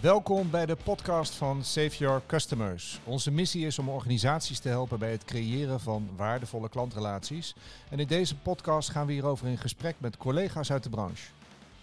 [0.00, 3.00] Welkom bij de podcast van Save Your Customers.
[3.04, 7.54] Onze missie is om organisaties te helpen bij het creëren van waardevolle klantrelaties.
[7.90, 11.30] En in deze podcast gaan we hierover in gesprek met collega's uit de branche.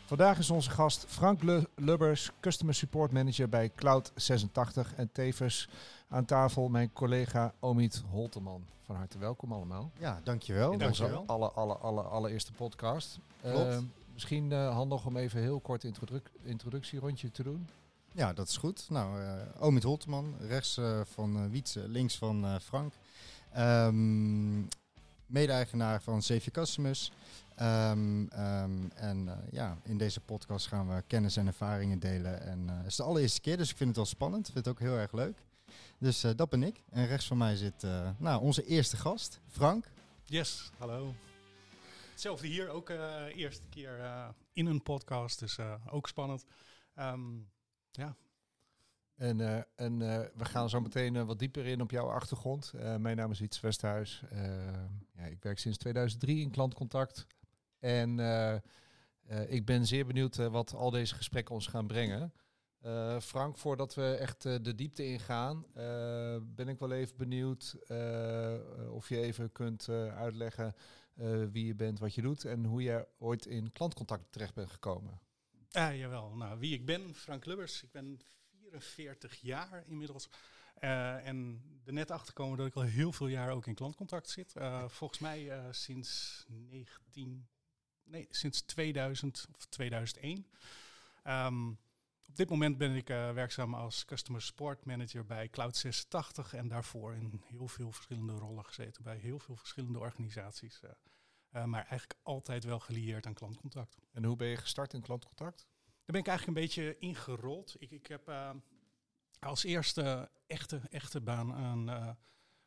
[0.06, 1.42] Vandaag is onze gast Frank
[1.76, 5.70] Lubbers, Customer Support Manager bij Cloud86 en tevens
[6.10, 8.66] aan tafel mijn collega Omid Holteman.
[8.82, 9.92] Van harte welkom allemaal.
[10.00, 10.72] Ja, dankjewel.
[10.72, 13.20] In onze alle, alle, alle, allereerste podcast.
[13.46, 13.78] Uh,
[14.14, 17.68] misschien uh, handig om even heel kort introduc introductierondje te doen.
[18.18, 18.90] Ja, dat is goed.
[18.90, 22.94] Nou, uh, Omid Holteman, rechts uh, van uh, Wietse, links van Frank.
[23.58, 24.68] Um,
[25.26, 27.12] Mede-eigenaar van Save Customers.
[27.62, 32.42] Um, um, en ja, in deze podcast gaan we kennis en ervaringen delen.
[32.42, 34.48] En het is de allereerste keer, dus ik vind het wel spannend.
[34.48, 35.38] Ik vind het ook heel erg leuk.
[35.98, 36.84] Dus dat ben ik.
[36.90, 37.86] En rechts van mij zit
[38.18, 39.86] nou, onze eerste gast, Frank.
[40.24, 41.14] Yes, hallo.
[42.12, 42.90] Hetzelfde hier, ook
[43.36, 44.00] eerste keer
[44.54, 45.58] in een podcast, dus
[45.90, 46.46] ook spannend.
[47.98, 48.16] Ja.
[49.16, 52.74] En, uh, en uh, we gaan zo meteen uh, wat dieper in op jouw achtergrond.
[53.00, 54.24] mijn naam is Wiets Westhuis.
[55.16, 57.28] ja, ik werk sinds 2003 in klantcontact.
[57.80, 58.20] En
[59.48, 62.34] ik ben zeer benieuwd wat al deze gesprekken ons gaan brengen.
[63.22, 65.66] Frank, voordat we echt de diepte ingaan,
[66.56, 67.76] ben ik wel even benieuwd
[68.90, 70.76] of je even kunt uitleggen
[71.52, 75.20] wie je bent, wat je doet en hoe je ooit in klantcontact terecht bent gekomen.
[75.70, 76.36] Ja, jawel.
[76.36, 77.84] Nou, wie ik ben, Frank Lubbers.
[77.84, 78.20] Ik ben
[78.72, 80.30] 44 jaar inmiddels.
[80.80, 84.30] Uh, en er net achter komen dat ik al heel veel jaar ook in klantcontact
[84.30, 84.54] zit.
[84.58, 87.48] Uh, volgens mij uh, sinds 19...
[88.04, 90.48] Nee, sinds 2000 of 2001.
[91.24, 91.70] Um,
[92.28, 96.52] op dit moment ben ik werkzaam als Customer Support Manager bij Cloud86.
[96.52, 100.82] En daarvoor in heel veel verschillende rollen gezeten bij heel veel verschillende organisaties.
[101.58, 103.98] Uh, maar eigenlijk altijd wel gelieerd aan klantcontact.
[104.12, 105.68] En hoe ben je gestart in klantcontact?
[105.86, 107.76] Daar ben ik eigenlijk een beetje ingerold.
[107.80, 108.50] Ik, ik heb uh,
[109.40, 112.10] als eerste echte, echte baan een uh,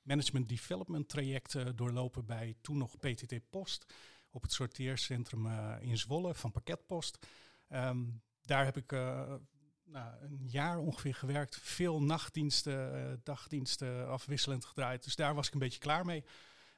[0.03, 3.95] management development traject doorlopen bij toen nog PTT Post.
[4.31, 5.47] Op het sorteercentrum
[5.81, 7.27] in Zwolle van Pakketpost.
[7.69, 8.91] Um, daar heb ik
[9.85, 11.57] nou, een jaar ongeveer gewerkt.
[11.61, 15.05] Veel nachtdiensten, dagdiensten afwisselend gedraaid.
[15.05, 16.25] Dus daar was ik een beetje klaar mee.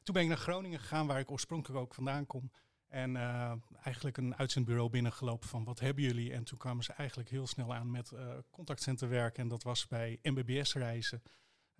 [0.03, 2.51] Toen ben ik naar Groningen gegaan, waar ik oorspronkelijk ook vandaan kom.
[2.89, 3.53] En uh,
[3.83, 6.33] eigenlijk een uitzendbureau binnengelopen van wat hebben jullie?
[6.33, 10.19] En toen kwamen ze eigenlijk heel snel aan met uh, contactcenter En dat was bij
[10.23, 11.23] MBBS Reizen.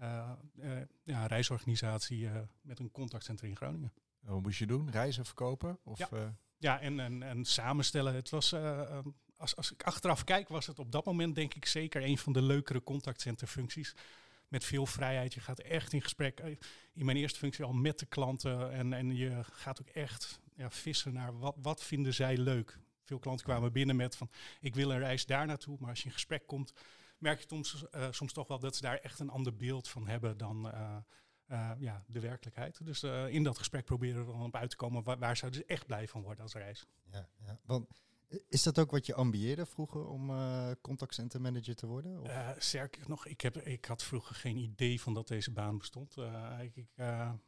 [0.01, 0.31] Uh,
[1.05, 2.29] ja, een reisorganisatie
[2.61, 3.93] met een contactcenter in Groningen.
[4.21, 4.91] Wat moest je doen?
[4.91, 5.79] Reizen verkopen?
[5.85, 8.15] Of, ja, ja en, en, en samenstellen.
[8.15, 8.55] Het was,
[9.37, 12.33] als, als ik achteraf kijk, was het op dat moment denk ik zeker een van
[12.33, 13.95] de leukere contactcenterfuncties
[14.53, 15.35] met veel vrijheid.
[15.35, 16.41] Je gaat echt in gesprek.
[16.41, 16.57] Eh,
[16.93, 18.73] in mijn eerste functie al met de klanten.
[18.73, 22.79] En, en je gaat ook echt ja, vissen naar wat, wat vinden zij leuk.
[23.05, 24.31] Veel klanten kwamen binnen met van
[24.61, 25.77] ik wil een reis daar naartoe.
[25.81, 26.73] Maar als je in gesprek komt,
[27.19, 30.07] merk je soms, uh, soms toch wel dat ze daar echt een ander beeld van
[30.07, 32.85] hebben dan uh, ja, de werkelijkheid.
[32.85, 35.67] Dus in dat gesprek proberen we dan op uit te komen waar, waar zouden ze
[35.67, 36.87] echt blij van worden als reis.
[37.11, 37.59] Ja, ja.
[37.65, 37.87] Want
[38.49, 42.21] is dat ook wat je ambieerde vroeger om uh, contactcenter manager te worden?
[42.21, 42.29] Of?
[42.29, 46.17] Uh, sterker nog, ik, heb, ik had vroeger geen idee van dat deze baan bestond.
[46.17, 46.87] Uh, ik,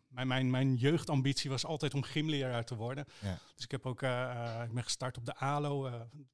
[0.09, 3.05] mijn, mijn, mijn jeugdambitie was altijd om gymleraar te worden.
[3.21, 3.39] Ja.
[3.55, 5.91] Dus ik, heb ook, ik ben gestart op de ALO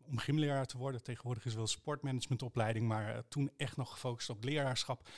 [0.06, 1.02] om gymleraar te worden.
[1.02, 5.08] Tegenwoordig is wel sportmanagementopleiding, maar toen echt nog gefocust op leraarschap.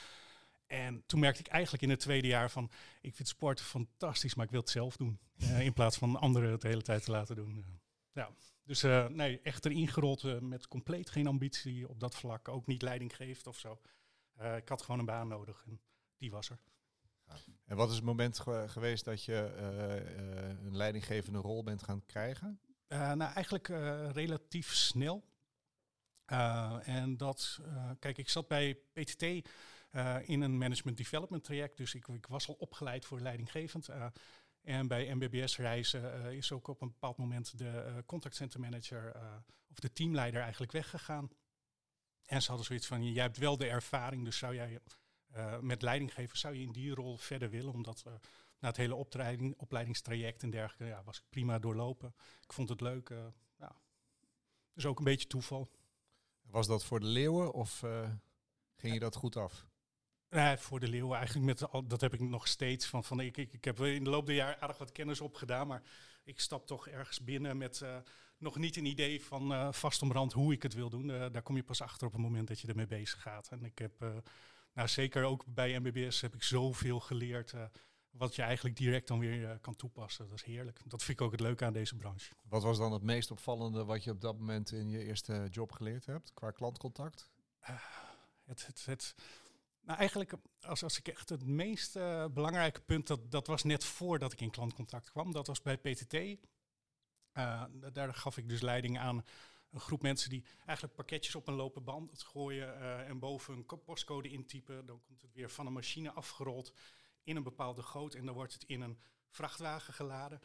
[0.67, 2.71] En toen merkte ik eigenlijk in het tweede jaar van,
[3.01, 5.19] ik vind sport fantastisch, maar ik wil het zelf doen.
[5.59, 7.65] in plaats van anderen het de hele tijd te laten doen.
[8.13, 8.29] Ja.
[8.65, 12.47] Dus uh, nee, echt erin gerold uh, met compleet geen ambitie op dat vlak.
[12.47, 13.81] Ook niet leiding geeft of zo.
[14.41, 15.81] Uh, ik had gewoon een baan nodig en
[16.17, 16.59] die was er.
[17.27, 17.35] Ja.
[17.65, 19.53] En wat is het moment ge geweest dat je
[20.63, 22.59] een leidinggevende rol bent gaan krijgen?
[22.87, 23.67] nou, eigenlijk
[24.13, 25.23] relatief snel.
[26.83, 27.59] en dat,
[27.99, 29.21] kijk, ik zat bij PTT
[30.21, 31.77] in een management development traject.
[31.77, 33.89] Dus ik, ik was al opgeleid voor leidinggevend.
[34.63, 39.15] En bij MBBS reizen uh, is ook op een bepaald moment de uh, contactcenter manager
[39.15, 39.35] uh,
[39.69, 41.29] of de teamleider eigenlijk weggegaan.
[42.25, 44.79] En ze hadden zoiets van, jij hebt wel de ervaring, dus zou jij
[45.61, 47.73] met leidinggeven, zou je in die rol verder willen?
[47.73, 48.03] Omdat
[48.59, 52.15] na het hele opleiding, opleidingstraject en dergelijke, ja, was ik prima doorlopen.
[52.41, 53.13] Ik vond het leuk.
[53.57, 53.75] ja.
[54.73, 55.71] Dus ook een beetje toeval.
[56.41, 57.83] Was dat voor de leeuwen of
[58.75, 59.65] ging je dat goed af?
[60.33, 63.03] Nee, voor de leeuwen eigenlijk met dat heb ik nog steeds van.
[63.03, 65.81] van ik, ik, ik heb in de loop der jaren aardig wat kennis opgedaan, maar
[66.23, 67.97] ik stap toch ergens binnen met uh,
[68.37, 71.09] nog niet een idee van uh, vast omrand hoe ik het wil doen.
[71.09, 73.47] Uh, daar kom je pas achter op het moment dat je ermee bezig gaat.
[73.51, 74.23] En ik heb,
[74.73, 77.53] nou zeker ook bij MBBS heb ik zoveel geleerd.
[78.09, 80.29] wat je eigenlijk direct dan weer kan toepassen.
[80.29, 80.81] Dat is heerlijk.
[80.85, 82.33] Dat vind ik ook het leuke aan deze branche.
[82.49, 85.71] Wat was dan het meest opvallende wat je op dat moment in je eerste job
[85.71, 87.29] geleerd hebt qua klantcontact?
[88.45, 89.15] het, het, het,
[89.83, 93.83] nou eigenlijk, als, als ik echt het meest uh, belangrijke punt, dat, dat was net
[93.83, 95.31] voordat ik in klantcontact kwam.
[95.31, 96.13] Dat was bij PTT.
[96.13, 97.63] Uh,
[97.93, 99.25] daar gaf ik dus leiding aan
[99.71, 103.83] een groep mensen die eigenlijk pakketjes op een lopen band gooien uh, en boven een
[103.83, 104.85] postcode intypen.
[104.85, 106.73] Dan komt het weer van een machine afgerold
[107.23, 108.99] in een bepaalde goot en dan wordt het in een
[109.29, 110.41] vrachtwagen geladen.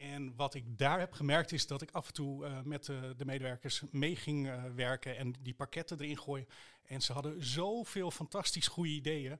[0.00, 3.14] En wat ik daar heb gemerkt is dat ik af en toe uh, met de,
[3.16, 6.48] de, medewerkers mee ging uh, werken en die pakketten erin gooien.
[6.82, 9.38] En ze hadden zoveel fantastisch goede ideeën.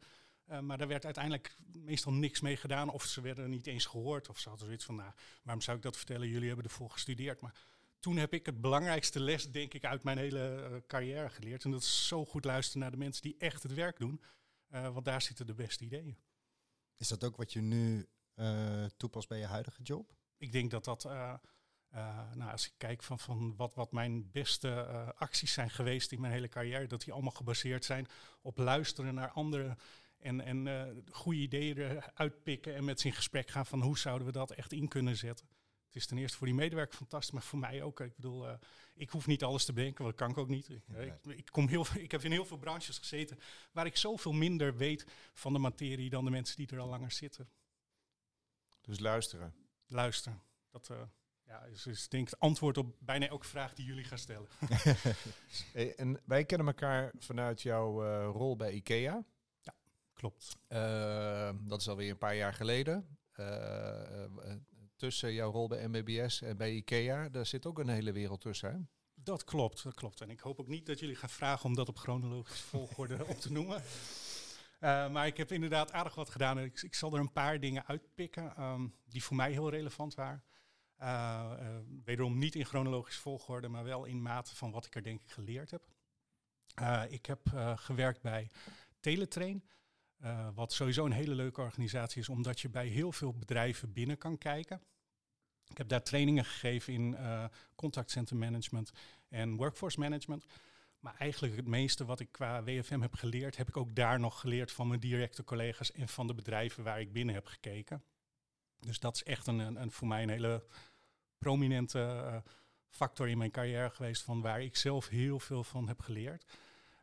[0.60, 2.90] Maar daar werd uiteindelijk meestal niks mee gedaan.
[2.90, 4.28] Of ze werden niet eens gehoord.
[4.28, 5.12] Of ze hadden zoiets van, nou,
[5.42, 6.28] waarom zou ik dat vertellen?
[6.28, 7.40] Jullie hebben ervoor gestudeerd.
[7.40, 7.54] Maar
[8.00, 11.64] toen heb ik het belangrijkste les, denk ik, uit mijn hele carrière geleerd.
[11.64, 14.20] En dat is zo goed luisteren naar de mensen die echt het werk doen.
[14.68, 16.18] want daar zitten de beste ideeën.
[16.96, 18.08] Is dat ook wat je nu
[18.96, 20.18] toepast bij je huidige job?
[20.40, 21.34] Ik denk dat dat, uh,
[21.94, 26.12] uh, nou, als ik kijk van, van wat, wat mijn beste uh, acties zijn geweest
[26.12, 28.06] in mijn hele carrière, dat die allemaal gebaseerd zijn
[28.42, 29.78] op luisteren naar anderen
[30.18, 34.32] en, en goede ideeën uitpikken en met ze in gesprek gaan van hoe zouden we
[34.32, 35.48] dat echt in kunnen zetten.
[35.86, 38.00] Het is ten eerste voor die medewerker fantastisch, maar voor mij ook.
[38.00, 38.46] Ik bedoel,
[38.94, 40.68] ik hoef niet alles te bedenken, want dat kan ik ook niet.
[40.68, 43.38] Ik, ik, ik, kom heel, ik heb in heel veel branches gezeten
[43.72, 47.10] waar ik zoveel minder weet van de materie dan de mensen die er al langer
[47.10, 47.50] zitten.
[48.80, 49.54] Dus luisteren
[49.90, 50.42] luisteren.
[50.70, 51.02] Dat uh,
[51.44, 54.48] ja, is, is denk ik het antwoord op bijna elke vraag die jullie gaan stellen.
[55.72, 59.24] hey, en wij kennen elkaar vanuit jouw uh, rol bij IKEA.
[59.60, 59.74] Ja,
[60.12, 60.56] klopt.
[60.68, 63.18] Uh, dat is alweer een paar jaar geleden.
[64.96, 68.72] tussen jouw rol bij MBBS en bij IKEA, daar zit ook een hele wereld tussen.
[68.72, 68.78] Hè?
[69.14, 70.20] Dat klopt, dat klopt.
[70.20, 73.40] En ik hoop ook niet dat jullie gaan vragen om dat op chronologische volgorde op
[73.40, 73.82] te noemen.
[74.80, 76.58] Uh, maar ik heb inderdaad aardig wat gedaan.
[76.58, 80.42] Ik, ik zal er een paar dingen uitpikken um, die voor mij heel relevant waren.
[81.02, 85.02] Uh, uh, wederom niet in chronologische volgorde, maar wel in mate van wat ik er
[85.02, 85.82] denk ik geleerd heb.
[87.10, 87.40] ik heb
[87.74, 88.50] gewerkt bij
[89.00, 89.64] Teletrain,
[90.54, 94.38] wat sowieso een hele leuke organisatie is, omdat je bij heel veel bedrijven binnen kan
[94.38, 94.82] kijken.
[95.68, 97.16] Ik heb daar trainingen gegeven in
[98.04, 98.90] center management
[99.28, 100.44] en workforce management.
[101.00, 104.40] Maar eigenlijk het meeste wat ik qua WFM heb geleerd, heb ik ook daar nog
[104.40, 108.04] geleerd van mijn directe collega's en van de bedrijven waar ik binnen heb gekeken.
[108.78, 110.64] Dus dat is echt een, een, voor mij een hele
[111.38, 112.36] prominente uh,
[112.88, 116.44] factor in mijn carrière geweest, van waar ik zelf heel veel van heb geleerd.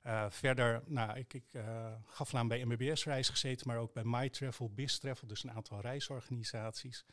[0.03, 4.73] Uh, verder, nou, ik, ik uh, gaf aan bij MBBS-reis gezeten, maar ook bij MyTravel,
[4.73, 7.05] BizTravel, dus een aantal reisorganisaties.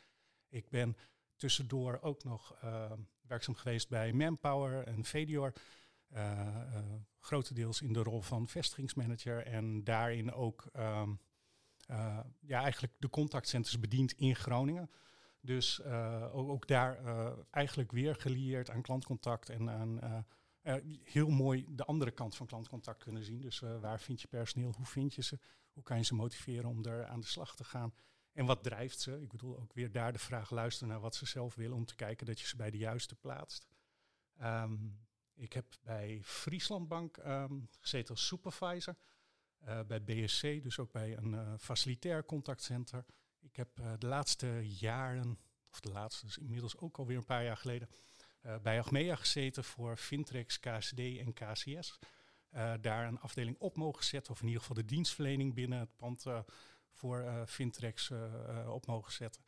[0.49, 0.97] Ik ben
[1.35, 2.55] tussendoor ook nog
[3.21, 5.53] werkzaam geweest bij Manpower en Vedior.
[6.13, 6.77] Uh,
[7.19, 11.19] grotendeels in de rol van vestigingsmanager en daarin ook um,
[11.91, 14.89] uh, ja, eigenlijk de contactcenters bediend in Groningen.
[15.41, 16.99] Dus ook, ook, daar
[17.51, 20.25] eigenlijk weer gelieerd aan klantcontact en aan
[21.03, 23.41] heel mooi de andere kant van klantcontact kunnen zien.
[23.41, 25.39] Dus waar vind je personeel, hoe vind je ze,
[25.73, 27.93] hoe kan je ze motiveren om er aan de slag te gaan.
[28.33, 29.21] En wat drijft ze?
[29.21, 31.95] Ik bedoel ook weer daar de vraag luisteren naar wat ze zelf willen om te
[31.95, 33.67] kijken dat je ze bij de juiste plaatst.
[34.41, 34.99] Um,
[35.35, 38.95] ik heb bij Frieslandbank um, gezeten als supervisor.
[39.67, 43.05] Uh, bij BSC, dus ook bij een uh, facilitair contactcenter.
[43.39, 44.47] Ik heb uh, de laatste
[44.79, 45.39] jaren,
[45.71, 47.89] of de laatste, dus inmiddels ook alweer een paar jaar geleden,
[48.61, 51.99] bij Achmea gezeten voor Fintrex, KSD en KCS.
[52.81, 56.25] daar een afdeling op mogen zetten, of in ieder geval de dienstverlening binnen het pand
[56.91, 58.11] voor Fintrex
[58.67, 59.43] op mogen zetten.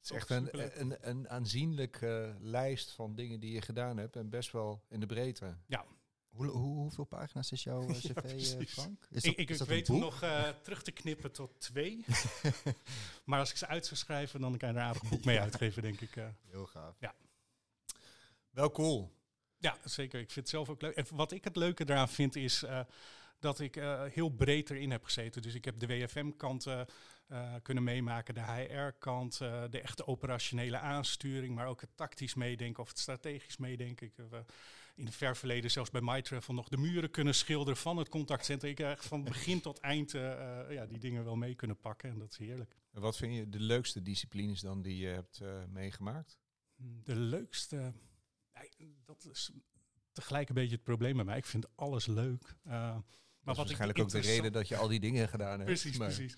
[0.00, 4.30] Het is echt een, een, een aanzienlijke lijst van dingen die je gedaan hebt en
[4.30, 5.56] best wel in de breedte.
[5.66, 5.84] Ja.
[6.30, 9.06] Hoe, hoe, hoeveel pagina's is jouw cv, ja, Frank?
[9.10, 12.04] Is dat, ik, ik, weet hem nog uh, terug te knippen tot twee.
[13.24, 15.40] maar als ik ze uit zou schrijven, dan kan je er een aardig boek mee
[15.46, 16.16] uitgeven, denk ik.
[16.16, 16.26] Uh.
[16.46, 16.96] Heel gaaf.
[17.00, 17.14] Ja.
[18.50, 19.12] Wel cool.
[19.56, 20.20] Ja, zeker.
[20.20, 20.94] Ik vind het zelf ook leuk.
[20.94, 22.80] En wat ik het leuke eraan vind is uh,
[23.40, 25.42] dat ik uh, heel breed erin heb gezeten.
[25.42, 26.82] Dus ik heb de WFM-kant uh,
[27.62, 29.38] kunnen meemaken, de HR-kant,
[29.70, 34.06] de echte operationele aansturing, maar ook het tactisch meedenken of het strategisch meedenken.
[34.06, 34.44] Ik heb
[34.94, 38.70] in het ver verleden zelfs bij MyTravel nog de muren kunnen schilderen van het contactcentrum.
[38.70, 40.10] Ik heb van begin tot eind
[40.68, 42.76] ja, die dingen wel mee kunnen pakken en dat is heerlijk.
[42.92, 46.38] En wat vind je de leukste disciplines dan die je hebt meegemaakt?
[47.04, 47.92] De leukste,
[49.04, 49.50] dat is
[50.12, 51.36] tegelijk een beetje het probleem bij mij.
[51.36, 52.54] Ik vind alles leuk.
[52.66, 52.96] Uh,
[53.40, 55.64] maar wat waarschijnlijk ook de reden dat je al die dingen gedaan hebt.
[55.64, 56.36] Precies, precies.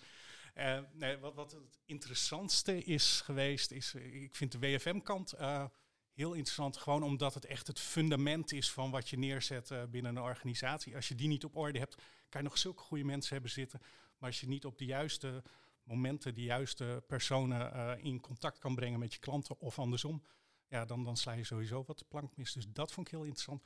[0.55, 5.65] Uh, nee, wat, wat het interessantste is geweest, is uh, ik vind de WFM-kant uh,
[6.13, 6.77] heel interessant.
[6.77, 10.95] Gewoon omdat het echt het fundament is van wat je neerzet binnen een organisatie.
[10.97, 11.95] Als je die niet op orde hebt,
[12.29, 13.81] kan je nog zulke goede mensen hebben zitten.
[14.19, 15.43] Maar als je niet op de juiste
[15.83, 20.23] momenten, de juiste personen in contact kan brengen met je klanten of andersom,
[20.69, 22.53] ja, dan, dan sla je sowieso wat de plank mis.
[22.53, 23.63] Dus dat vond ik heel interessant.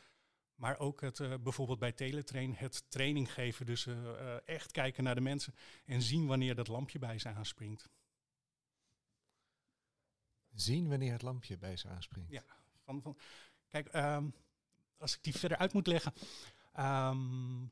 [0.57, 3.67] Maar ook het, uh, bijvoorbeeld bij teletrain, het training geven.
[3.67, 7.89] Dus uh, echt kijken naar de mensen en zien wanneer dat lampje bij ze aanspringt.
[10.55, 12.31] Zien wanneer het lampje bij ze aanspringt?
[12.31, 12.45] Ja.
[12.85, 13.19] Van, van,
[13.69, 14.35] kijk, um,
[14.99, 16.13] als ik die verder uit moet leggen.
[16.79, 17.71] Um,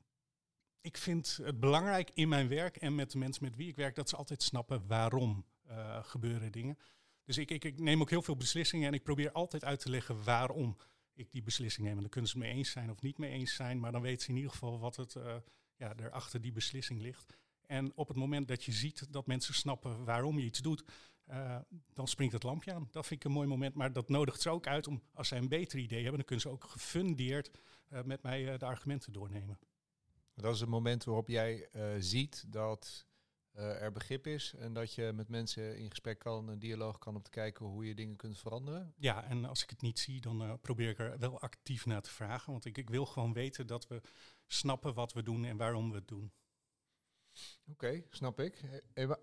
[0.81, 3.95] ik vind het belangrijk in mijn werk en met de mensen met wie ik werk,
[3.95, 6.79] dat ze altijd snappen waarom uh, gebeuren dingen.
[7.25, 9.91] Dus ik, ik, ik, neem ook heel veel beslissingen en ik probeer altijd uit te
[9.91, 10.77] leggen waarom
[11.15, 11.97] ik die beslissing neem.
[11.97, 14.03] En dan kunnen ze het mee eens zijn of niet mee eens zijn, maar dan
[14.03, 15.37] weten ze in ieder geval wat het uh,
[15.77, 17.37] ja, er achter die beslissing ligt.
[17.67, 20.85] En op het moment dat je ziet dat mensen snappen waarom je iets doet,
[21.31, 21.59] uh,
[21.93, 22.89] dan springt het lampje aan.
[22.91, 25.39] Dat vind ik een mooi moment, maar dat nodigt ze ook uit om, als zij
[25.39, 27.51] een beter idee hebben, dan kunnen ze ook gefundeerd
[27.93, 29.59] uh, met mij de argumenten doornemen.
[30.35, 31.69] Dat is het moment waarop jij
[31.99, 33.07] ziet dat
[33.57, 37.17] uh, er begrip is en dat je met mensen in gesprek kan, een dialoog kan
[37.17, 38.95] om te kijken hoe je dingen kunt veranderen?
[38.97, 42.03] Ja, en als ik het niet zie, dan uh, probeer ik er wel actief naar
[42.03, 42.53] te vragen.
[42.53, 44.01] Want ik, ik wil gewoon weten dat we
[44.47, 46.33] snappen wat we doen en waarom we het doen.
[47.71, 48.61] Oké, okay, snap ik.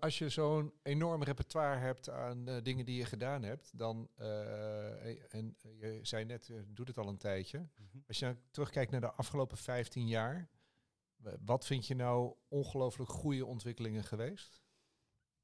[0.00, 4.08] Als je zo'n enorm repertoire hebt aan uh, dingen die je gedaan hebt, dan,
[5.28, 7.58] en je zei net, doet het al een tijdje.
[7.58, 8.04] Mm -hmm.
[8.06, 10.48] Als je nou terugkijkt naar de afgelopen 15 jaar,
[11.44, 14.62] wat vind je nou ongelooflijk goede ontwikkelingen geweest?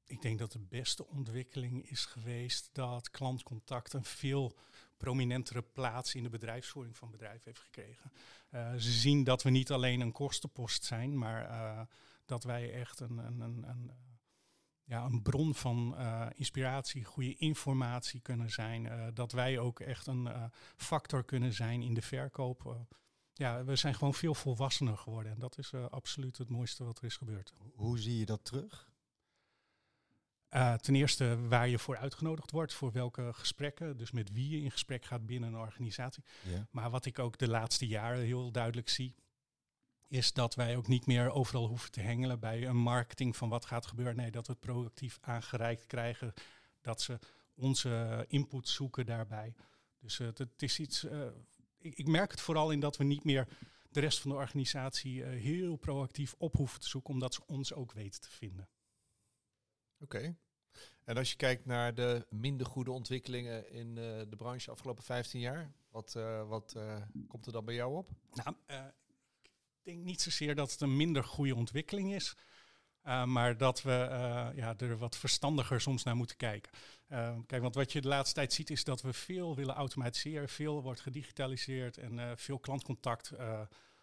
[0.03, 4.57] Ik denk dat de beste ontwikkeling is geweest dat klantcontact een veel
[4.97, 8.11] prominentere plaats in de bedrijfsvoering van bedrijven heeft gekregen.
[8.51, 11.81] Uh, ze zien dat we niet alleen een kostenpost zijn, maar uh,
[12.25, 13.91] dat wij echt een, een, een, een,
[14.83, 19.11] ja, een bron van uh, inspiratie, goede informatie kunnen zijn.
[19.13, 22.87] dat wij ook echt een factor kunnen zijn in de verkoop
[23.39, 25.31] ja, we zijn gewoon veel volwassener geworden.
[25.31, 27.53] En dat is uh, absoluut het mooiste wat er is gebeurd.
[27.75, 28.91] Hoe zie je dat terug?
[30.49, 34.61] Uh, ten eerste waar je voor uitgenodigd wordt, voor welke gesprekken, dus met wie je
[34.61, 36.23] in gesprek gaat binnen een organisatie.
[36.69, 39.15] Maar wat ik ook de laatste jaren heel duidelijk zie,
[40.07, 43.65] is dat wij ook niet meer overal hoeven te hengelen bij een marketing van wat
[43.65, 44.15] gaat gebeuren.
[44.15, 46.33] Nee, dat we het proactief aangereikt krijgen,
[46.81, 47.19] dat ze
[47.53, 49.55] onze input zoeken daarbij.
[49.99, 51.05] Dus uh, het, het, is iets
[51.79, 53.47] ik, ik, merk het vooral in dat we niet meer
[53.89, 57.73] de rest van de organisatie uh, heel proactief op hoeven te zoeken, omdat ze ons
[57.73, 58.69] ook weten te vinden.
[59.99, 60.15] Oké.
[60.15, 60.35] Okay.
[61.03, 63.95] En als je kijkt naar de minder goede ontwikkelingen in uh,
[64.29, 66.75] de branche afgelopen 15 jaar, wat, uh, wat
[67.27, 68.09] komt er dan bij jou op?
[68.33, 68.55] Nou,
[69.71, 72.35] ik denk niet zozeer dat het een minder goede ontwikkeling is.
[73.03, 76.71] Uh, maar dat we uh, ja, er wat verstandiger soms naar moeten kijken.
[77.09, 80.49] Uh, kijk, want wat je de laatste tijd ziet is dat we veel willen automatiseren.
[80.49, 83.31] Veel wordt gedigitaliseerd en veel klantcontact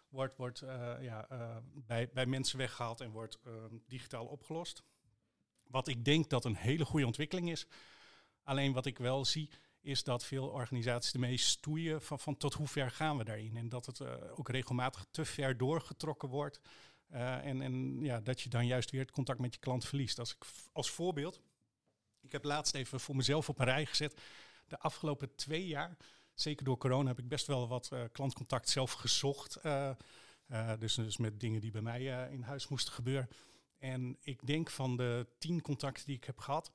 [0.09, 0.63] wordt, wordt
[1.01, 1.27] ja,
[1.73, 3.39] bij, bij mensen weggehaald en wordt
[3.87, 4.83] digitaal opgelost.
[5.63, 7.67] Wat ik denk dat een hele goede ontwikkeling is.
[8.43, 9.49] Alleen wat ik wel zie
[9.81, 13.57] is dat veel organisaties ermee stoeien van, van tot hoe ver gaan we daarin.
[13.57, 14.01] En dat het
[14.31, 16.59] ook regelmatig te ver doorgetrokken wordt.
[17.13, 20.19] Uh, en, en ja, dat je dan juist weer het contact met je klant verliest.
[20.19, 21.41] Als, ik, als voorbeeld,
[22.21, 24.21] ik heb laatst even voor mezelf op een rij gezet.
[24.67, 25.97] De afgelopen twee jaar,
[26.33, 29.57] zeker door corona, heb ik best wel wat uh, klantcontact zelf gezocht.
[29.63, 29.91] Uh,
[30.79, 33.29] dus, dus met dingen die bij mij in huis moesten gebeuren.
[33.77, 36.71] En ik denk van de tien contacten die ik heb gehad,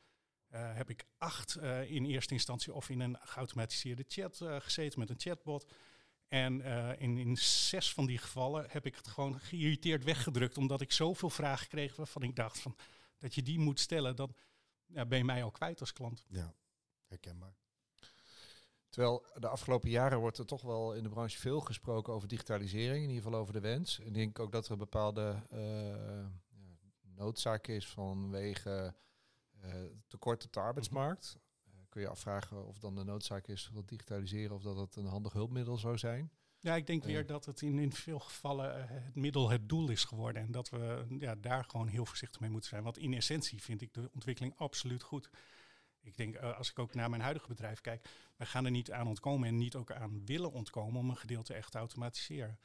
[0.48, 5.72] heb ik acht in eerste instantie of in een geautomatiseerde chat gezeten met een chatbot.
[6.32, 10.80] En uh, in, in zes van die gevallen heb ik het gewoon geïrriteerd weggedrukt, omdat
[10.80, 12.76] ik zoveel vragen kreeg waarvan ik dacht van
[13.18, 14.34] dat je die moet stellen, dan
[14.86, 16.24] ja, ben je mij al kwijt als klant.
[16.28, 16.54] Ja,
[17.06, 17.56] herkenbaar.
[18.88, 23.02] Terwijl de afgelopen jaren wordt er toch wel in de branche veel gesproken over digitalisering,
[23.02, 23.98] in ieder geval over de wens.
[23.98, 26.80] Ik denk ook dat er een bepaalde ja,
[27.14, 28.94] noodzaak is vanwege
[29.64, 29.74] uh,
[30.06, 31.38] tekort op de arbeidsmarkt
[31.92, 35.32] kun je afvragen of dan de noodzaak is dat digitaliseren of dat het een handig
[35.32, 36.30] hulpmiddel zou zijn.
[36.58, 39.90] Ja, ik denk weer dat het in, in veel gevallen uh, het middel het doel
[39.90, 40.42] is geworden.
[40.42, 42.82] En dat we ja, daar gewoon heel voorzichtig mee moeten zijn.
[42.82, 45.30] Want in essentie vind ik de ontwikkeling absoluut goed.
[46.00, 48.92] Ik denk, uh, als ik ook naar mijn huidige bedrijf kijk, wij gaan er niet
[48.92, 52.58] aan ontkomen en niet ook aan willen ontkomen om een gedeelte echt te automatiseren.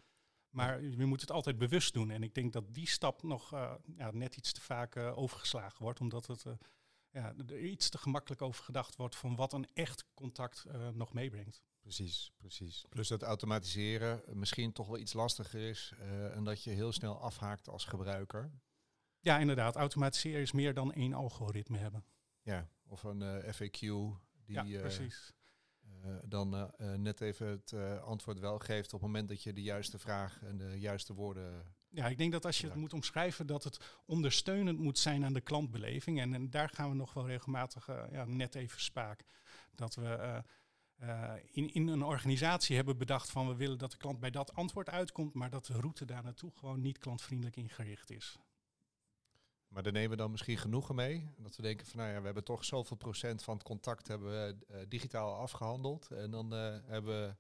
[0.50, 2.10] Maar je moet het altijd bewust doen.
[2.10, 6.00] En ik denk dat die stap nog uh, ja, net iets te vaak overgeslagen wordt,
[6.00, 6.46] omdat het
[7.18, 11.14] ja, er iets te gemakkelijk over gedacht wordt van wat een echt contact uh, nog
[11.14, 11.62] meebrengt.
[11.80, 12.86] Precies, precies.
[12.90, 17.22] Plus dat automatiseren misschien toch wel iets lastiger is uh, en dat je heel snel
[17.22, 18.52] afhaakt als gebruiker.
[19.20, 19.76] Ja, inderdaad.
[19.76, 22.06] Automatiseren is meer dan één algoritme hebben.
[22.42, 25.34] Ja, of een uh, FAQ die ja, precies.
[26.26, 30.42] dan net even het antwoord wel geeft op het moment dat je de juiste vraag
[30.42, 33.80] en de juiste woorden ja, ik denk dat als je het moet omschrijven, dat het
[34.06, 36.20] ondersteunend moet zijn aan de klantbeleving.
[36.20, 39.24] En, en daar gaan we nog wel regelmatig uh, ja, net even spaak.
[39.76, 40.38] Dat we uh,
[40.98, 44.54] eh, in, in een organisatie hebben bedacht van we willen dat de klant bij dat
[44.54, 48.38] antwoord uitkomt, maar dat de route daar naartoe gewoon niet klantvriendelijk ingericht is.
[49.68, 51.30] Maar daar nemen we dan misschien genoegen mee.
[51.38, 54.30] Dat we denken van nou ja, we hebben toch zoveel procent van het contact hebben
[54.30, 56.12] we eh, digitaal afgehandeld.
[56.12, 57.36] En dan eh, hebben we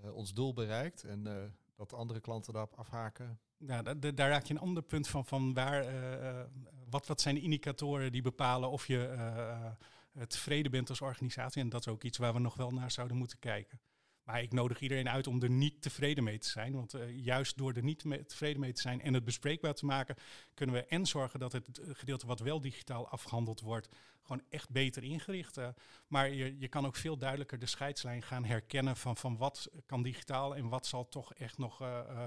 [0.00, 1.04] eh, ons doel bereikt.
[1.04, 3.40] En eh, dat andere klanten daarop afhaken.
[3.66, 6.46] Ja, da- da- daar raak je een ander punt van, van waar, eh, eh,
[6.90, 11.62] wat, wat zijn de indicatoren die bepalen of je eh, tevreden bent als organisatie.
[11.62, 13.80] En dat is ook iets waar we nog wel naar zouden moeten kijken.
[14.24, 16.72] Maar ik nodig iedereen uit om er niet tevreden mee te zijn.
[16.72, 20.16] Want eh, juist door er niet tevreden mee te zijn en het bespreekbaar te maken,
[20.54, 23.88] kunnen we en zorgen dat het eh, gedeelte wat wel digitaal afgehandeld wordt,
[24.22, 25.56] gewoon echt beter ingericht.
[25.56, 25.68] eh.
[26.06, 30.02] maar je, je kan ook veel duidelijker de scheidslijn gaan herkennen van, van wat kan
[30.02, 31.78] digitaal en wat zal toch echt nog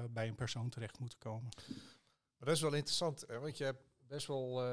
[0.10, 1.52] bij een persoon terecht moeten komen.
[2.40, 4.66] Dat is wel interessant, hè, want je hebt best wel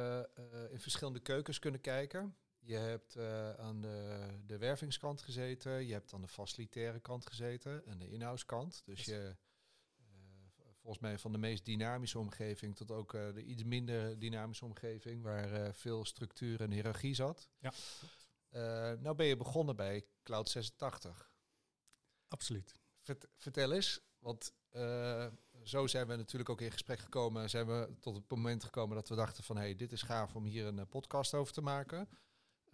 [0.70, 2.36] in verschillende keukens kunnen kijken.
[2.66, 7.86] Je hebt eh, aan de, de wervingskant gezeten, je hebt aan de facilitaire kant gezeten
[7.86, 8.82] en de inhoudskant.
[8.84, 9.36] Dus je,
[9.96, 10.04] eh,
[10.72, 15.22] volgens mij van de meest dynamische omgeving tot ook eh, de iets minder dynamische omgeving,
[15.22, 17.48] waar veel structuur en hiërarchie zat.
[17.58, 17.72] Ja,
[18.94, 21.30] nou ben je begonnen bij Cloud 86.
[22.28, 22.74] Absoluut.
[23.00, 24.52] Vert- vertel eens, want
[25.62, 27.50] zo zijn we natuurlijk ook in gesprek gekomen.
[27.50, 29.56] Zijn we tot het moment gekomen dat we dachten van...
[29.56, 32.08] hé, hey, dit is gaaf om hier een podcast over te maken.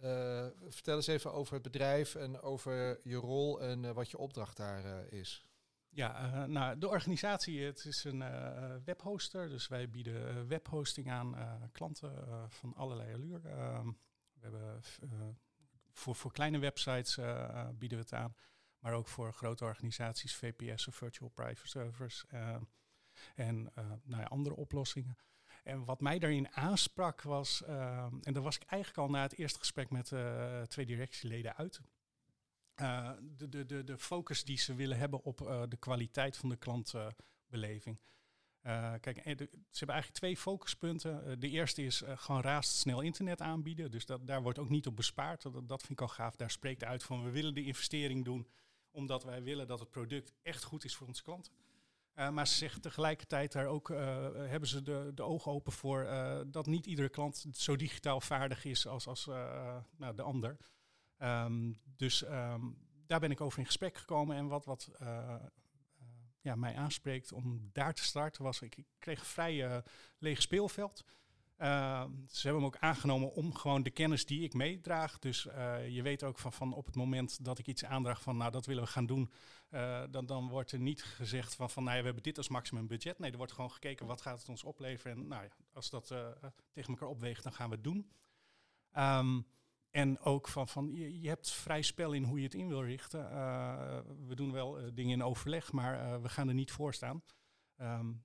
[0.01, 4.17] Eh, vertel eens even over het bedrijf en over je rol en eh, wat je
[4.17, 5.45] opdracht daar eh, is.
[5.89, 8.23] Ja, nou, de organisatie, het is een
[8.85, 9.49] webhoster.
[9.49, 11.35] Dus wij bieden webhosting aan
[11.71, 13.49] klanten van allerlei allure.
[13.49, 13.87] Ehm,
[14.33, 14.81] we hebben
[15.91, 17.15] voor, voor kleine websites
[17.73, 18.35] bieden we het aan.
[18.79, 22.25] Maar ook voor grote organisaties, VPS of Virtual Private Servers.
[23.35, 23.71] en
[24.03, 25.17] nou andere oplossingen.
[25.63, 29.37] En wat mij daarin aansprak was, ehm, en daar was ik eigenlijk al na het
[29.37, 31.81] eerste gesprek met eh, twee directieleden uit.
[32.75, 36.49] Eh, de, de, de, de focus die ze willen hebben op eh, de kwaliteit van
[36.49, 37.99] de klantbeleving.
[38.61, 41.25] Eh, kijk, eh, ze hebben eigenlijk twee focuspunten.
[41.25, 43.91] Eh, de eerste is eh, gewoon razendsnel internet aanbieden.
[43.91, 45.41] Dus dat, daar wordt ook niet op bespaard.
[45.41, 46.35] Dat, dat vind ik al gaaf.
[46.35, 48.47] Daar spreekt uit van we willen de investering doen
[48.91, 51.53] omdat wij willen dat het product echt goed is voor onze klanten.
[52.13, 53.97] Eh, maar ze zeggen tegelijkertijd daar ook, eh,
[54.33, 58.65] hebben ze de, de ogen open voor eh, dat niet iedere klant zo digitaal vaardig
[58.65, 59.25] is als, als
[59.95, 60.57] nou, de ander.
[61.17, 62.61] Ehm, dus ehm,
[63.05, 64.35] daar ben ik over in gesprek gekomen.
[64.35, 64.91] En wat, wat
[66.41, 69.83] ja, mij aanspreekt om daar te starten was, ik, ik kreeg een vrij
[70.17, 71.03] leeg speelveld.
[71.61, 75.19] Uh, ze hebben hem ook aangenomen om gewoon de kennis die ik meedraag.
[75.19, 78.37] Dus uh, je weet ook van, van op het moment dat ik iets aandraag van
[78.37, 79.31] nou dat willen we gaan doen.
[79.69, 82.49] Uh, dan, dan wordt er niet gezegd van, van nou ja, we hebben dit als
[82.49, 83.19] maximum budget.
[83.19, 85.17] Nee, er wordt gewoon gekeken wat gaat het ons opleveren.
[85.17, 86.27] En nou ja, als dat uh,
[86.71, 88.11] tegen elkaar opweegt, dan gaan we het doen.
[88.97, 89.45] Um,
[89.89, 93.23] en ook van, van je, hebt vrij spel in hoe je het in wil richten.
[94.27, 97.23] We doen wel dingen in overleg, maar we gaan er niet voor staan.
[97.77, 98.21] Um,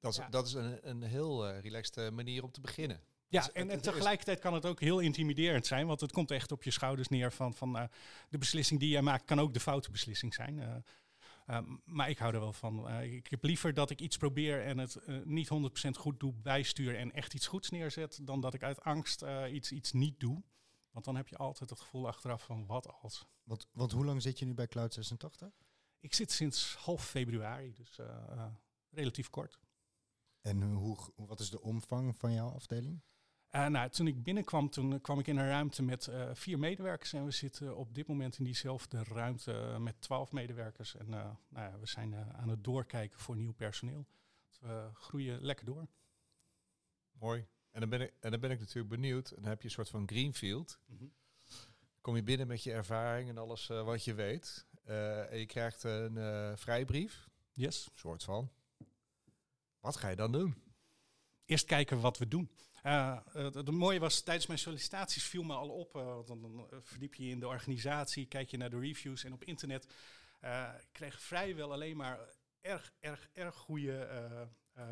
[0.00, 0.28] dat is, ja.
[0.28, 3.00] dat is een, een heel uh, relaxed manier om te beginnen.
[3.28, 6.52] Ja, dus en, en tegelijkertijd kan het ook heel intimiderend zijn, want het komt echt
[6.52, 7.82] op je schouders neer van, van uh,
[8.28, 10.56] de beslissing die jij maakt kan ook de foute beslissing zijn.
[10.56, 10.74] Uh,
[11.50, 12.88] uh, maar ik hou er wel van.
[12.88, 15.48] Uh, ik heb liever dat ik iets probeer en het uh, niet
[15.86, 19.52] 100% goed doe, bijstuur en echt iets goeds neerzet, dan dat ik uit angst uh,
[19.52, 20.42] iets, iets niet doe.
[20.90, 23.26] Want dan heb je altijd het gevoel achteraf van wat als.
[23.42, 25.48] Want, want hoe lang zit je nu bij Cloud 86?
[26.00, 28.46] Ik zit sinds half februari, dus uh,
[28.90, 29.58] relatief kort.
[30.48, 33.00] En hoe, wat is de omvang van jouw afdeling?
[33.54, 37.12] Uh, nou, toen ik binnenkwam, toen kwam ik in een ruimte met uh, vier medewerkers.
[37.12, 40.96] En we zitten op dit moment in diezelfde ruimte met twaalf medewerkers.
[40.96, 41.12] En uh,
[41.48, 44.06] nou ja, we zijn aan het doorkijken voor nieuw personeel.
[44.48, 45.88] Dus we groeien lekker door.
[47.12, 47.46] Mooi.
[47.70, 49.30] En dan ben ik, en dan ben ik natuurlijk benieuwd.
[49.30, 50.78] En dan heb je een soort van greenfield.
[50.86, 51.12] Mm -hmm.
[52.00, 54.66] Kom je binnen met je ervaring en alles wat je weet.
[54.84, 57.28] eh, en je krijgt een vrijbrief.
[57.52, 57.90] Yes.
[57.94, 58.50] Soort van.
[59.80, 60.62] Wat ga je dan doen?
[61.44, 62.50] Eerst kijken wat we doen.
[62.82, 65.96] Uh, het, mooie was, tijdens mijn sollicitaties viel me al op.
[65.96, 69.44] Uh, dan, dan, verdiep je in de organisatie, kijk je naar de reviews en op
[69.44, 69.94] internet.
[70.44, 72.18] Uh, ik kreeg vrijwel alleen maar
[72.60, 74.48] erg, erg, erg goede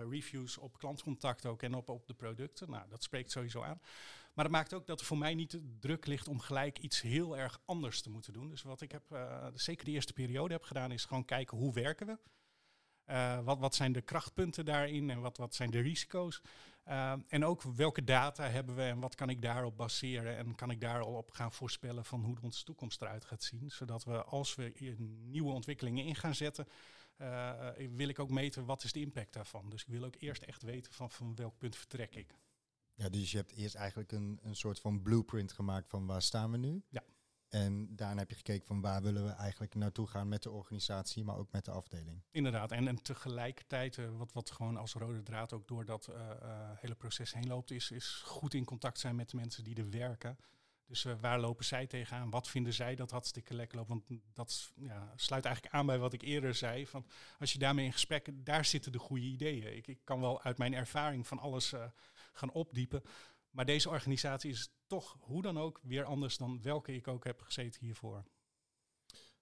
[0.09, 2.70] reviews op klantcontact ook en op, op de producten.
[2.70, 3.81] Nou, dat spreekt sowieso aan.
[4.35, 7.37] Maar dat maakt ook dat er voor mij niet druk ligt om gelijk iets heel
[7.37, 8.49] erg anders te moeten doen.
[8.49, 9.03] Dus wat ik heb,
[9.55, 12.18] zeker de eerste periode heb gedaan, is gewoon kijken hoe werken we.
[13.11, 16.40] Uh, wat, wat zijn de krachtpunten daarin en wat, wat zijn de risico's?
[16.88, 20.37] Uh, en ook welke data hebben we en wat kan ik daarop baseren?
[20.37, 23.71] En kan ik daar al op gaan voorspellen van hoe onze toekomst eruit gaat zien?
[23.71, 26.69] Zodat we als we nieuwe ontwikkelingen in gaan zetten,
[27.19, 29.71] uh, wil ik ook meten wat is de impact daarvan.
[29.71, 32.35] Dus ik wil ook eerst echt weten van, van welk punt vertrek ik.
[32.95, 36.51] Ja, dus je hebt eerst eigenlijk een, een soort van blueprint gemaakt van waar staan
[36.51, 36.83] we nu?
[36.88, 37.03] Ja.
[37.48, 41.24] En daarna heb je gekeken van waar willen we eigenlijk naartoe gaan met de organisatie,
[41.24, 42.22] maar ook met de afdeling.
[42.30, 46.70] Inderdaad, en, tegelijkertijd, uh, wat, wat gewoon als rode draad ook door dat uh, uh,
[46.74, 49.90] hele proces heen loopt, is, is goed in contact zijn met de mensen die er
[49.90, 50.38] werken.
[50.87, 52.30] Dus waar lopen zij tegenaan?
[52.30, 53.88] Wat vinden zij dat hartstikke lekker loopt?
[53.88, 56.87] Want dat ja, sluit eigenlijk aan bij wat ik eerder zei.
[56.87, 57.06] Van
[57.38, 59.76] als je daarmee in gesprek, daar zitten de goede ideeën.
[59.76, 61.74] Ik, ik kan wel uit mijn ervaring van alles
[62.32, 63.02] gaan opdiepen.
[63.57, 67.40] Maar deze organisatie is toch hoe dan ook weer anders dan welke ik ook heb
[67.40, 68.25] gezeten hiervoor.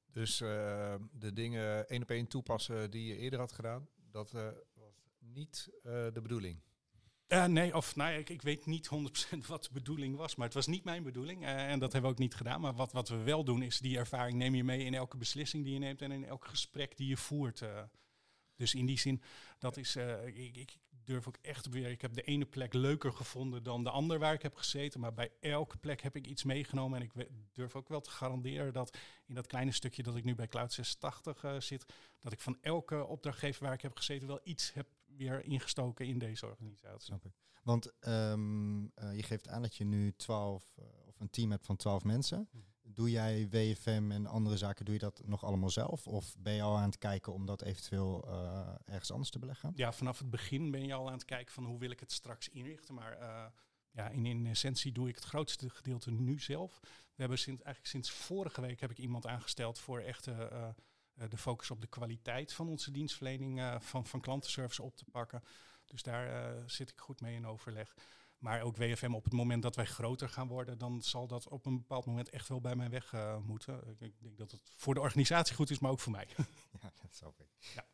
[0.07, 4.48] Dus uh, de dingen één op één toepassen die je eerder had gedaan, dat uh,
[4.74, 6.61] was niet uh, de bedoeling.
[7.46, 8.90] nee, of nou, ik, ik weet niet
[9.35, 12.16] 100% wat de bedoeling was, maar het was niet mijn bedoeling en dat hebben we
[12.16, 12.61] ook niet gedaan.
[12.61, 15.64] Maar wat, wat we wel doen is die ervaring neem je mee in elke beslissing
[15.64, 17.62] die je neemt en in elk gesprek die je voert.
[18.57, 19.22] Dus in die zin,
[19.59, 21.90] dat is, ik, ik, durf ook echt weer.
[21.90, 25.00] Ik heb de ene plek leuker gevonden dan de andere waar ik heb gezeten.
[25.00, 27.00] Maar bij elke plek heb ik iets meegenomen.
[27.00, 30.34] En ik durf ook wel te garanderen dat in dat kleine stukje dat ik nu
[30.34, 34.40] bij Cloud 86 uh, zit, dat ik van elke opdrachtgever waar ik heb gezeten wel
[34.42, 34.86] iets heb
[35.16, 37.06] weer ingestoken in deze organisatie.
[37.06, 37.32] Snap ik.
[37.62, 41.66] Want um, uh, je geeft aan dat je nu 12 uh, of een team hebt
[41.66, 42.48] van 12 mensen.
[42.50, 42.58] Hm.
[42.87, 46.07] Doe jij WFM en andere zaken, doe je dat nog allemaal zelf?
[46.07, 49.73] Of ben je al aan het kijken om dat eventueel uh, ergens anders te beleggen?
[49.75, 52.12] Ja, vanaf het begin ben je al aan het kijken van hoe wil ik het
[52.12, 52.94] straks inrichten.
[52.94, 53.44] Maar uh,
[53.90, 56.79] ja, in, in essentie doe ik het grootste gedeelte nu zelf.
[56.83, 60.68] We hebben sinds, eigenlijk sinds vorige week heb ik iemand aangesteld voor echt uh,
[61.29, 65.42] de focus op de kwaliteit van onze dienstverlening van, van klantenservice op te pakken.
[65.87, 67.94] Dus daar zit ik goed mee in overleg.
[68.44, 71.66] Maar ook WFM op het moment dat wij groter gaan worden, dan zal dat op
[71.66, 73.88] een bepaald moment echt wel bij mij weg uh, moeten.
[73.88, 76.28] Ik, ik, denk dat het voor de organisatie goed is, maar ook voor mij.
[76.83, 77.46] Ja, dat snap ik.
[77.74, 77.87] Ja.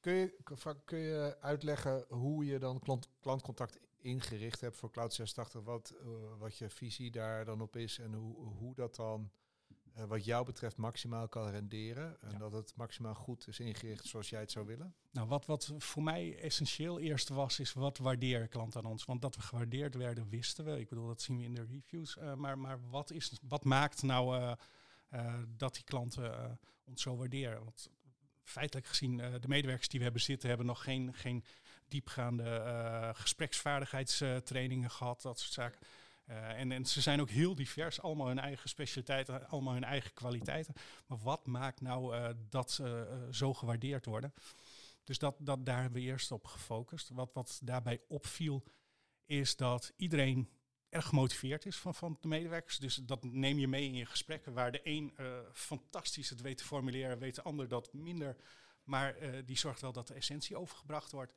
[0.00, 0.36] Kun, je,
[0.84, 5.62] kun je uitleggen hoe je dan klant, klantcontact ingericht hebt voor Cloud 86?
[5.62, 9.30] Wat, uh, wat je visie daar dan op is en hoe, hoe dat dan
[9.98, 12.20] uh, wat jou betreft maximaal kan renderen.
[12.20, 12.38] En ja.
[12.38, 14.94] dat het maximaal goed is ingericht zoals jij het zou willen?
[15.10, 19.04] Nou, wat, wat voor mij essentieel eerst was, is wat waardeer klant aan ons?
[19.04, 20.80] Want dat we gewaardeerd werden, wisten we.
[20.80, 22.16] Ik bedoel, dat zien we in de reviews.
[22.16, 24.52] Uh, maar maar wat, is, wat maakt nou uh,
[25.14, 27.64] uh, dat die klanten ons zo waarderen?
[27.64, 27.90] Want
[28.42, 31.44] feitelijk gezien, de medewerkers die we hebben zitten, hebben nog geen, geen
[31.88, 35.86] diepgaande gespreksvaardigheidstrainingen gehad, dat soort zaken.
[36.30, 40.74] Uh, en, ze zijn ook heel divers, allemaal hun eigen specialiteiten, allemaal hun eigen kwaliteiten.
[41.06, 44.34] Maar wat maakt nou uh, dat ze uh, zo gewaardeerd worden?
[45.04, 47.08] Dus dat, dat, daar hebben we eerst op gefocust.
[47.08, 48.64] Wat, wat daarbij opviel,
[49.26, 50.48] is dat iedereen
[50.88, 52.78] erg gemotiveerd is van, van de medewerkers.
[52.78, 55.12] Dus dat neem je mee in je gesprekken, waar de een
[55.52, 58.36] fantastisch het weet te formuleren, weet de ander dat minder.
[58.84, 61.34] Maar die zorgt wel dat de essentie overgebracht wordt.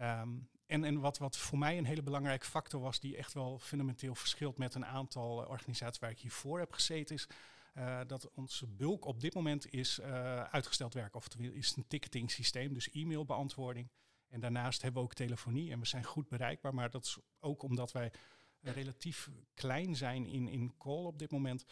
[0.00, 3.58] Um, en, en wat, wat voor mij een hele belangrijke factor was, die echt wel
[3.58, 7.26] fundamenteel verschilt met een aantal uh, organisaties waar ik hiervoor heb gezeten, is
[7.74, 11.14] uh, dat onze bulk op dit moment is uh, uitgesteld werk.
[11.14, 13.88] Oftewel is een ticketing systeem, dus e-mailbeantwoording.
[14.28, 17.62] En daarnaast hebben we ook telefonie en we zijn goed bereikbaar, maar dat is ook
[17.62, 18.12] omdat wij
[18.60, 21.64] relatief klein zijn in, in call op dit moment,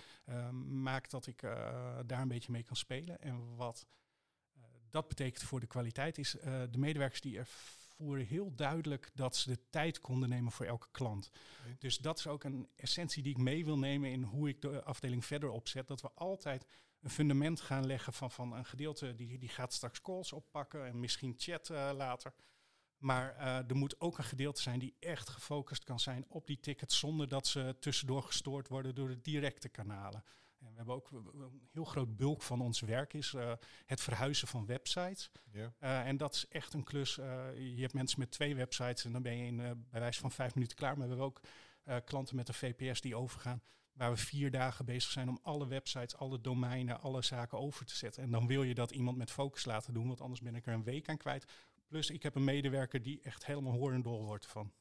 [0.68, 1.40] maakt dat ik
[2.06, 3.20] daar een beetje mee kan spelen.
[3.20, 3.86] En wat
[4.90, 6.30] dat betekent voor de kwaliteit is
[6.70, 7.48] de medewerkers die er
[7.96, 11.30] voeren heel duidelijk dat ze de tijd konden nemen voor elke klant.
[11.60, 11.76] Okay.
[11.78, 14.82] Dus dat is ook een essentie die ik mee wil nemen in hoe ik de
[14.82, 15.86] afdeling verder opzet.
[15.86, 16.66] Dat we altijd
[17.00, 21.00] een fundament gaan leggen van, van een gedeelte die, die gaat straks calls oppakken en
[21.00, 22.34] misschien chat uh, later.
[22.98, 26.60] Maar uh, er moet ook een gedeelte zijn die echt gefocust kan zijn op die
[26.60, 30.24] tickets zonder dat ze tussendoor gestoord worden door de directe kanalen.
[30.58, 33.52] En we hebben ook een heel groot bulk van ons werk is uh,
[33.86, 35.30] het verhuizen van websites.
[35.50, 35.70] Yeah.
[35.80, 37.18] Uh, en dat is echt een klus.
[37.18, 39.56] Uh, je hebt mensen met twee websites en dan ben je in,
[39.90, 40.98] bij wijze van vijf minuten klaar.
[40.98, 41.40] Maar we hebben ook
[42.04, 43.62] klanten met een VPS die overgaan.
[43.92, 47.96] Waar we vier dagen bezig zijn om alle websites, alle domeinen, alle zaken over te
[47.96, 48.22] zetten.
[48.22, 50.72] En dan wil je dat iemand met focus laten doen, want anders ben ik er
[50.72, 51.52] een week aan kwijt.
[51.86, 54.72] Plus ik heb een medewerker die echt helemaal horendol wordt van.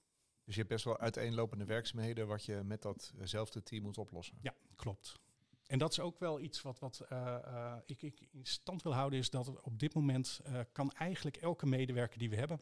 [0.44, 4.38] Dus je hebt best wel uiteenlopende werkzaamheden wat je met datzelfde team moet oplossen.
[4.42, 5.20] Ja, klopt.
[5.66, 8.94] En dat is ook wel iets wat, wat uh, uh, ik, ik, in stand wil
[8.94, 12.62] houden, is dat op dit moment uh, kan eigenlijk elke medewerker die we hebben,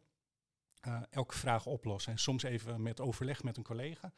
[1.09, 2.11] elke vraag oplossen.
[2.11, 4.13] En soms even met overleg met een collega.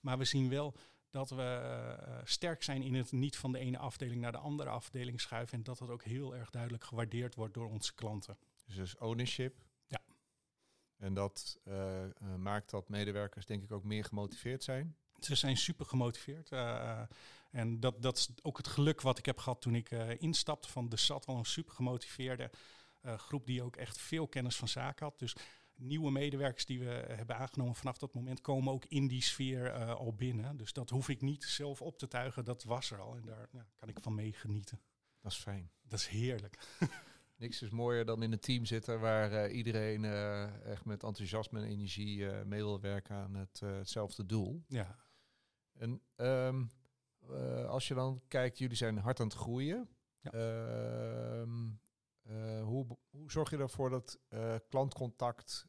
[0.00, 0.76] Maar we zien wel
[1.10, 5.20] dat we sterk zijn in het niet van de ene afdeling naar de andere afdeling
[5.20, 5.58] schuiven.
[5.58, 8.38] En dat dat ook heel erg duidelijk gewaardeerd wordt door onze klanten.
[8.64, 9.56] Dus, dus ownership.
[9.86, 10.00] Ja.
[10.96, 11.60] En dat
[12.36, 14.96] maakt dat medewerkers denk ik ook meer gemotiveerd zijn.
[15.20, 16.50] Ze zijn super gemotiveerd.
[16.50, 17.00] Uh,
[17.50, 20.68] en dat, dat is ook het geluk wat ik heb gehad toen ik uh, instapte.
[20.68, 22.50] Van er zat al een super gemotiveerde
[23.04, 25.18] uh, groep die ook echt veel kennis van zaken had.
[25.18, 25.36] Dus
[25.76, 29.94] nieuwe medewerkers die we hebben aangenomen vanaf dat moment komen ook in die sfeer eh,
[29.94, 30.56] al binnen.
[30.56, 33.48] Dus dat hoef ik niet zelf op te tuigen, dat was er al en daar
[33.52, 34.80] ja, kan ik van meegenieten.
[35.20, 35.70] Dat is fijn.
[35.82, 36.58] Dat is heerlijk.
[37.36, 41.60] Niks is mooier dan in een team zitten waar eh, iedereen eh, echt met enthousiasme
[41.60, 44.64] en energie eh, mee wil werken aan het, eh, hetzelfde doel.
[44.68, 44.96] Ja,
[45.78, 46.64] En ehm,
[47.30, 49.88] eh, als je dan kijkt, jullie zijn hard aan het groeien.
[50.20, 50.30] Ja.
[50.30, 51.68] Ehm,
[52.22, 55.66] eh, hoe, hoe zorg je ervoor dat eh, klantcontact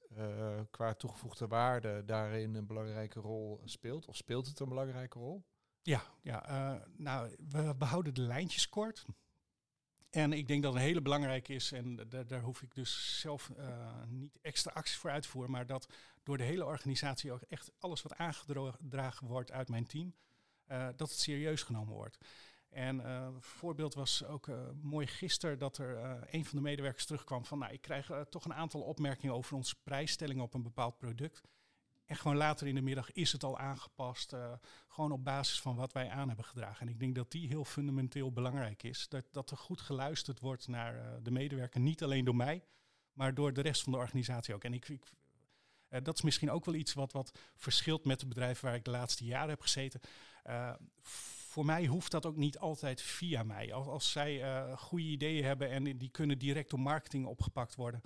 [0.71, 4.05] qua toegevoegde waarde daarin een belangrijke rol speelt?
[4.05, 5.45] Of speelt het een belangrijke rol?
[5.81, 9.05] ja, ja nou, we behouden de lijntjes kort.
[10.09, 13.51] En ik denk dat een hele belangrijke is, en da- daar hoef ik dus zelf
[14.07, 15.87] niet extra acties voor uit te voeren, maar dat
[16.27, 20.15] door de hele organisatie ook echt alles wat aangedragen wordt uit mijn team,
[20.65, 22.17] eh, dat het serieus genomen wordt.
[22.69, 26.63] En eh, een voorbeeld was ook eh, mooi gisteren dat er eh, een van de
[26.63, 30.53] medewerkers terugkwam van, nou, ik krijg eh, toch een aantal opmerkingen over onze prijsstelling op
[30.53, 31.41] een bepaald product.
[32.07, 34.53] En gewoon later in de middag is het al aangepast, eh,
[34.87, 36.87] gewoon op basis van wat wij aan hebben gedragen.
[36.87, 39.07] En ik denk dat die heel fundamenteel belangrijk is.
[39.09, 42.63] Dat, dat er goed geluisterd wordt naar eh, de medewerker, niet alleen door mij,
[43.13, 44.63] maar door de rest van de organisatie ook.
[44.63, 44.99] En ik,
[45.89, 48.85] eh, dat is misschien ook wel iets wat, wat verschilt met de bedrijven waar ik
[48.85, 49.99] de laatste jaren heb gezeten.
[50.43, 50.73] Eh,
[51.57, 53.73] voor mij hoeft dat ook niet altijd via mij.
[53.73, 58.01] Als, als zij eh, goede ideeën hebben en die kunnen direct door marketing opgepakt worden.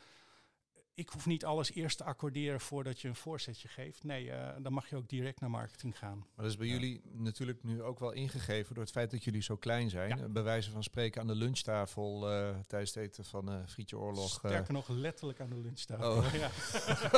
[1.02, 4.04] Ik hoef niet alles eerst te accorderen voordat je een voorzetje geeft.
[4.04, 6.18] Nee, eh, dan mag je ook direct naar marketing gaan.
[6.18, 6.74] Maar dat is bij Ja.
[6.74, 10.10] jullie natuurlijk nu ook wel ingegeven door het feit dat jullie zo klein zijn.
[10.10, 10.18] Ja.
[10.18, 13.98] Eh, Bij wijze van spreken aan de lunchtafel eh, tijdens het eten van eh Frietje
[13.98, 14.30] Oorlog.
[14.30, 16.12] Sterker nog, letterlijk aan de lunchtafel.
[16.18, 16.34] Oh.
[16.34, 16.50] Ja.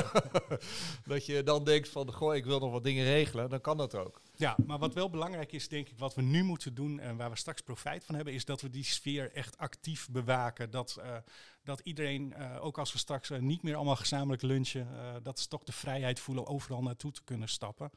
[1.13, 3.95] dat je dan denkt van, goh, ik wil nog wat dingen regelen, dan kan dat
[3.95, 4.21] ook.
[4.35, 7.29] ja, maar wat wel belangrijk is, denk ik, wat we nu moeten doen en waar
[7.29, 10.69] we straks profijt van hebben, is dat we die sfeer echt actief bewaken.
[10.71, 11.15] Dat, eh,
[11.63, 15.39] dat iedereen, eh, ook als we straks eh, niet meer allemaal gezamenlijk lunchen, eh, dat
[15.39, 17.91] ze toch de vrijheid voelen overal naartoe te kunnen stappen.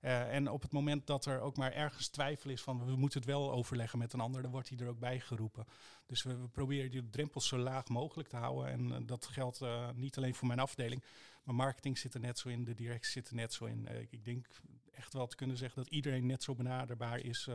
[0.00, 3.28] En op het moment dat er ook maar ergens twijfel is van we moeten het
[3.28, 5.66] wel overleggen met een ander, dan wordt hij er ook bij geroepen.
[6.06, 8.66] Dus we, proberen die drempels zo laag mogelijk te houden.
[8.66, 9.60] En dat geldt
[9.94, 11.04] niet alleen voor mijn afdeling,
[11.42, 13.86] maar marketing zit er net zo in, de directie zit er net zo in.
[14.10, 14.46] Ik- denk
[14.92, 17.48] echt wel te kunnen zeggen dat iedereen net zo benaderbaar is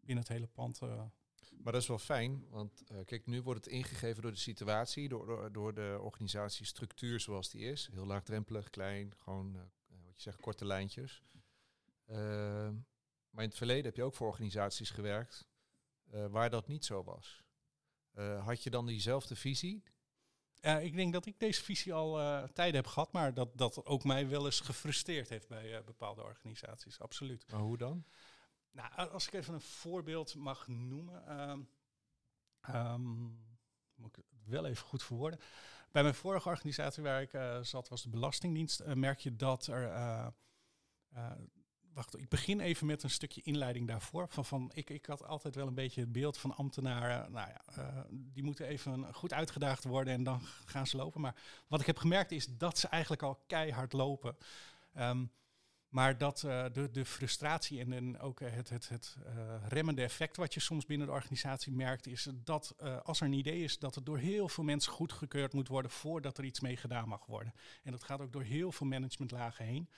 [0.00, 0.80] binnen het hele pand.
[1.62, 5.08] Maar dat is wel fijn, want eh, kijk, nu wordt het ingegeven door de situatie,
[5.08, 7.88] door, door, door de organisatiestructuur zoals die is.
[7.92, 9.62] Heel laagdrempelig, klein, gewoon, eh,
[10.04, 11.22] wat je zegt, korte lijntjes.
[12.06, 12.74] Ehm,
[13.30, 15.46] maar in het verleden heb je ook voor organisaties gewerkt
[16.10, 17.42] eh, waar dat niet zo was.
[18.12, 19.82] Eh, had je dan diezelfde visie?
[20.60, 23.86] Eh, ik denk dat ik deze visie al eh, tijden heb gehad, maar dat dat
[23.86, 27.00] ook mij wel eens gefrustreerd heeft bij eh, bepaalde organisaties.
[27.00, 27.44] Absoluut.
[27.50, 28.04] Maar hoe dan?
[28.70, 31.26] Nou, als ik even een voorbeeld mag noemen.
[31.26, 31.60] ehm,
[32.60, 33.02] ehm,
[33.94, 35.40] moet ik het wel even goed verwoorden.
[35.92, 38.80] Bij mijn vorige organisatie waar ik eh, zat, was de Belastingdienst.
[38.80, 39.90] eh, merk je dat er.
[39.90, 40.26] eh,
[41.92, 44.28] wacht, ik begin even met een stukje inleiding daarvoor.
[44.28, 47.32] Van, van, ik, ik had altijd wel een beetje het beeld van ambtenaren.
[47.32, 51.20] Nou ja, die moeten even goed uitgedaagd worden en dan gaan ze lopen.
[51.20, 51.34] Maar
[51.66, 54.36] wat ik heb gemerkt is dat ze eigenlijk al keihard lopen.
[54.94, 55.24] Ehm,
[55.88, 60.02] maar dat eh, de, de frustratie en, en ook eh, het, het, het eh, remmende
[60.02, 63.78] effect wat je soms binnen de organisatie merkt, is dat als er een idee is,
[63.78, 67.26] dat het door heel veel mensen goedgekeurd moet worden voordat er iets mee gedaan mag
[67.26, 67.54] worden.
[67.82, 69.88] En dat gaat ook door heel veel managementlagen heen.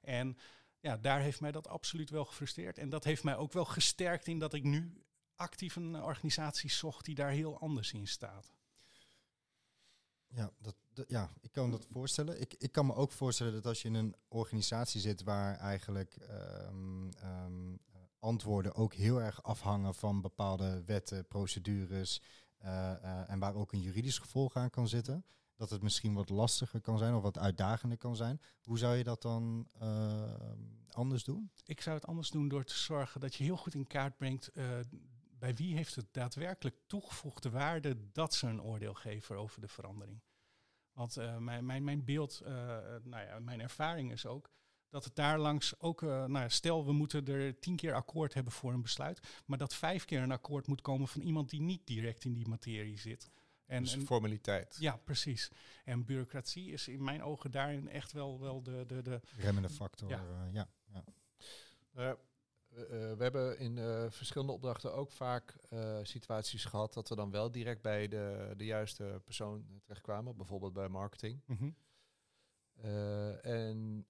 [0.00, 0.38] En
[0.80, 2.78] ja, daar heeft mij dat absoluut wel gefrustreerd.
[2.78, 5.02] En dat heeft mij ook wel gesterkt in dat ik nu
[5.34, 8.52] actief een organisatie zocht die daar heel anders in staat.
[10.28, 12.40] Ja, dat- ja, ik kan dat voorstellen.
[12.40, 16.16] Ik, ik kan me ook voorstellen dat als je in een organisatie zit waar eigenlijk
[16.16, 22.22] ehm, ehm, eh, antwoorden ook heel erg afhangen van bepaalde wetten, procedures
[22.58, 25.24] eh, eh, en waar ook een juridisch gevolg aan kan zitten,
[25.58, 28.40] dat het misschien wat lastiger kan zijn of wat uitdagender kan zijn.
[28.62, 30.32] Hoe zou je dat dan eh,
[30.90, 31.50] anders doen?
[31.64, 34.48] Ik zou het anders doen door te zorgen dat je heel goed in kaart brengt
[34.48, 34.78] eh,
[35.38, 40.20] bij wie heeft het daadwerkelijk toegevoegde waarde dat ze een oordeel geven over de verandering.
[40.98, 42.52] Want eh, mijn, mijn, mijn beeld, eh,
[43.02, 44.50] nou ja, mijn ervaring is ook
[44.88, 48.34] dat het daar langs ook, eh, nou ja, stel we moeten er tien keer akkoord
[48.34, 51.60] hebben voor een besluit, maar dat vijf keer een akkoord moet komen van iemand die
[51.60, 53.30] niet direct in die materie zit.
[53.66, 54.76] En, dus en- formaliteit.
[54.80, 55.50] ja, precies.
[55.84, 60.08] En bureaucratie is in mijn ogen daarin echt wel, wel de, de, de, Remmende factor.
[60.08, 60.18] Ja.
[60.18, 60.68] eh, ja,
[61.92, 62.16] ja.
[62.78, 67.30] Eh, we hebben in eh, verschillende opdrachten ook vaak eh, situaties gehad dat we dan
[67.30, 71.42] wel direct bij de, de juiste persoon terechtkwamen, bijvoorbeeld bij marketing.
[71.46, 71.70] Mhm.
[73.42, 74.06] En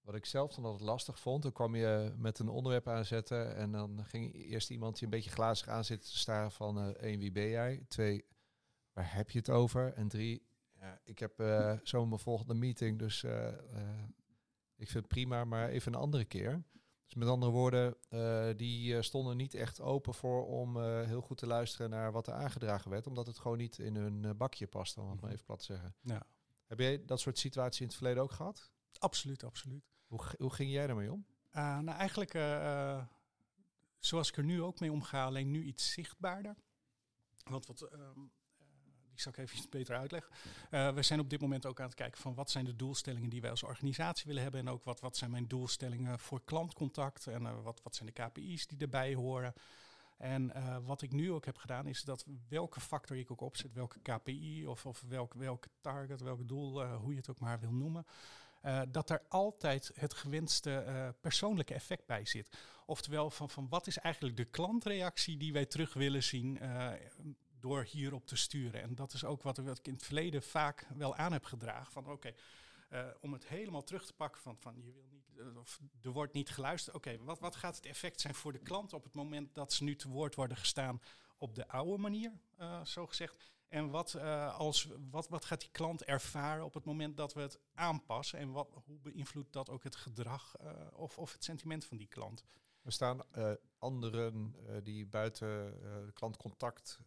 [0.00, 3.72] wat ik zelf dan altijd lastig vond, dan kwam je met een onderwerp aanzetten en
[3.72, 7.18] dan ging eerst iemand je een beetje glazig aan zitten te staren van eh één,
[7.18, 7.84] wie ben jij?
[7.88, 8.24] Twee,
[8.92, 9.92] waar heb je het over?
[9.92, 10.46] En drie,
[10.80, 13.48] Ja, ik heb uh, zo mijn volgende meeting, dus uh,
[14.76, 16.62] ik vind het prima, maar even een andere keer.
[17.08, 17.96] Dus met andere woorden,
[18.56, 22.90] die stonden niet echt open voor om heel goed te luisteren naar wat er aangedragen
[22.90, 25.64] werd, omdat het gewoon niet in hun bakje past, om het maar even plat te
[25.64, 25.94] zeggen.
[26.00, 26.22] Ja.
[26.66, 28.70] Heb jij dat soort situaties in het verleden ook gehad?
[28.98, 29.84] Absoluut, absoluut.
[30.06, 31.26] Hoe, hoe ging jij daarmee om?
[31.52, 32.32] nou, eigenlijk
[33.98, 36.56] zoals ik er nu ook mee omga, alleen nu iets zichtbaarder.
[37.44, 38.20] Want wat, ehm,
[39.18, 40.32] die zal ik even iets beter uitleggen.
[40.70, 43.28] Uh, we zijn op dit moment ook aan het kijken van wat zijn de doelstellingen
[43.28, 44.60] die wij als organisatie willen hebben.
[44.60, 47.26] En ook wat, wat zijn mijn doelstellingen voor klantcontact.
[47.26, 49.54] En uh, wat, wat zijn de KPI's die erbij horen.
[50.16, 53.72] En uh, wat ik nu ook heb gedaan is dat welke factor ik ook opzet,
[53.72, 57.72] welke KPI of, of welk, welke target, welk doel, hoe je het ook maar wil
[57.72, 58.06] noemen.
[58.88, 62.58] Dat er altijd het gewenste persoonlijke effect bij zit.
[62.86, 66.58] Oftewel, van, van wat is eigenlijk de klantreactie die wij terug willen zien
[67.60, 68.82] door hierop te sturen.
[68.82, 71.92] En dat is ook wat, ik in het verleden vaak wel aan heb gedragen.
[71.92, 72.34] Van oké,
[72.90, 76.10] uh, om het helemaal terug te pakken van, van je wil niet, uh, of er
[76.10, 76.96] wordt niet geluisterd.
[76.96, 79.84] Oké, wat, wat gaat het effect zijn voor de klant op het moment dat ze
[79.84, 81.00] nu te woord worden gestaan
[81.36, 83.36] op de oude manier, uh, zo gezegd.
[83.68, 84.14] En wat,
[84.50, 88.38] als, wat, wat gaat die klant ervaren op het moment dat we het aanpassen?
[88.38, 90.56] En wat, hoe beïnvloedt dat ook het gedrag
[90.92, 92.44] of, of het sentiment van die klant?
[92.88, 97.00] Er staan uh, anderen uh, die buiten uh, klantcontact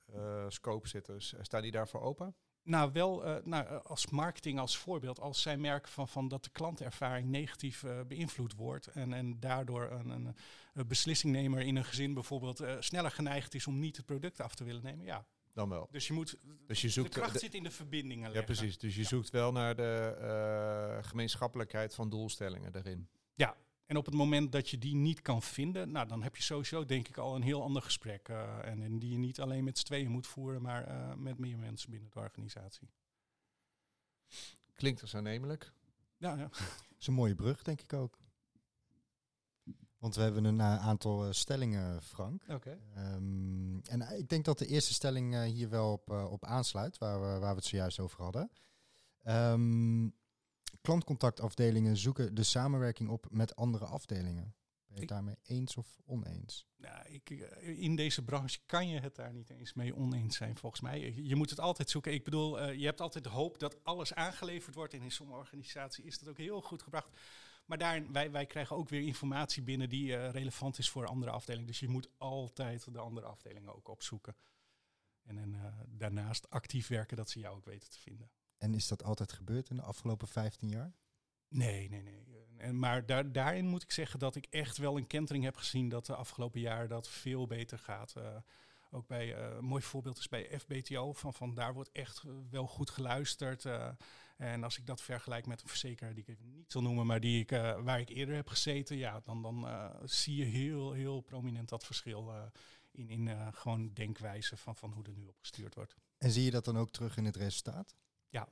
[0.48, 1.22] scope zitten.
[1.22, 2.36] Staan die daarvoor open?
[2.63, 5.20] Nou, wel nou, als marketing als voorbeeld.
[5.20, 8.88] Als zij merken van, van dat de klantervaring negatief beïnvloed wordt.
[8.88, 10.36] En, en daardoor een, een,
[10.74, 14.63] een beslissingnemer in een gezin bijvoorbeeld sneller geneigd is om niet het product af te
[14.63, 15.06] willen nemen.
[15.06, 15.88] Ja, dan wel.
[15.91, 16.38] Dus je moet.
[16.67, 18.34] Dus je zoekt de kracht zit in de verbindingen.
[18.34, 18.78] Ja, precies.
[18.78, 19.08] Dus je ja.
[19.08, 23.10] zoekt wel naar de gemeenschappelijkheid van doelstellingen daarin.
[23.34, 23.56] Ja.
[23.91, 26.86] En op het moment dat je die niet kan vinden, nou, dan heb je sowieso
[26.86, 28.30] denk ik al een heel ander gesprek.
[28.30, 31.38] Uh, en, en, die je niet alleen met z'n tweeën moet voeren, maar uh, met
[31.38, 32.89] meer mensen binnen de organisatie.
[34.73, 35.73] Klinkt als aannemelijk.
[36.17, 36.47] Ja, ja.
[36.47, 38.17] Dat is een mooie brug, denk ik ook.
[39.97, 42.43] Want we hebben een uh, aantal stellingen, Frank.
[42.43, 42.54] Oké.
[42.54, 43.13] Okay.
[43.13, 47.39] Um, en ik denk dat de eerste stelling hier wel op, op aansluit, waar we,
[47.39, 48.51] waar we het zojuist over hadden.
[49.27, 50.13] Um,
[50.82, 54.56] klantcontactafdelingen zoeken de samenwerking op met andere afdelingen.
[54.91, 56.65] Ben je het daarmee eens of oneens?
[56.78, 60.58] Nou, ik, eh, in deze branche kan je het daar niet eens mee oneens zijn,
[60.58, 61.13] volgens mij.
[61.15, 62.13] Je moet het altijd zoeken.
[62.13, 64.94] Ik bedoel, eh, je hebt altijd de hoop dat alles aangeleverd wordt.
[64.94, 67.20] En in sommige organisaties is dat ook heel goed gebracht.
[67.65, 71.32] Maar daarin, wij, wij krijgen ook weer informatie binnen die eh, relevant is voor andere
[71.32, 71.67] afdelingen.
[71.67, 74.36] Dus je moet altijd de andere afdelingen ook opzoeken.
[75.22, 78.32] En, en daarnaast actief werken dat ze jou ook weten te vinden.
[78.62, 80.93] En is dat altijd gebeurd in de afgelopen 15 jaar?
[81.47, 82.21] Nee, nee, nee.
[82.58, 85.89] En, maar daar, daarin moet ik zeggen dat ik echt wel een kentering heb gezien
[85.89, 88.13] dat de afgelopen jaar dat veel beter gaat.
[88.17, 88.36] Uh,
[88.91, 92.34] ook bij, uh, een mooi voorbeeld is bij FBTO, van, van daar wordt echt uh,
[92.50, 93.63] wel goed geluisterd.
[93.63, 93.88] Uh,
[94.38, 97.19] en als ik dat vergelijk met een verzekeraar die ik even niet zal noemen, maar
[97.19, 97.50] die ik,
[97.84, 99.67] waar ik eerder heb gezeten, ja, dan, dan
[100.04, 102.34] zie je heel, heel prominent dat verschil
[102.91, 105.95] in, in gewoon denkwijze van, van hoe er nu op gestuurd wordt.
[106.17, 107.95] En zie je dat dan ook terug in het resultaat?
[108.32, 108.48] Ja,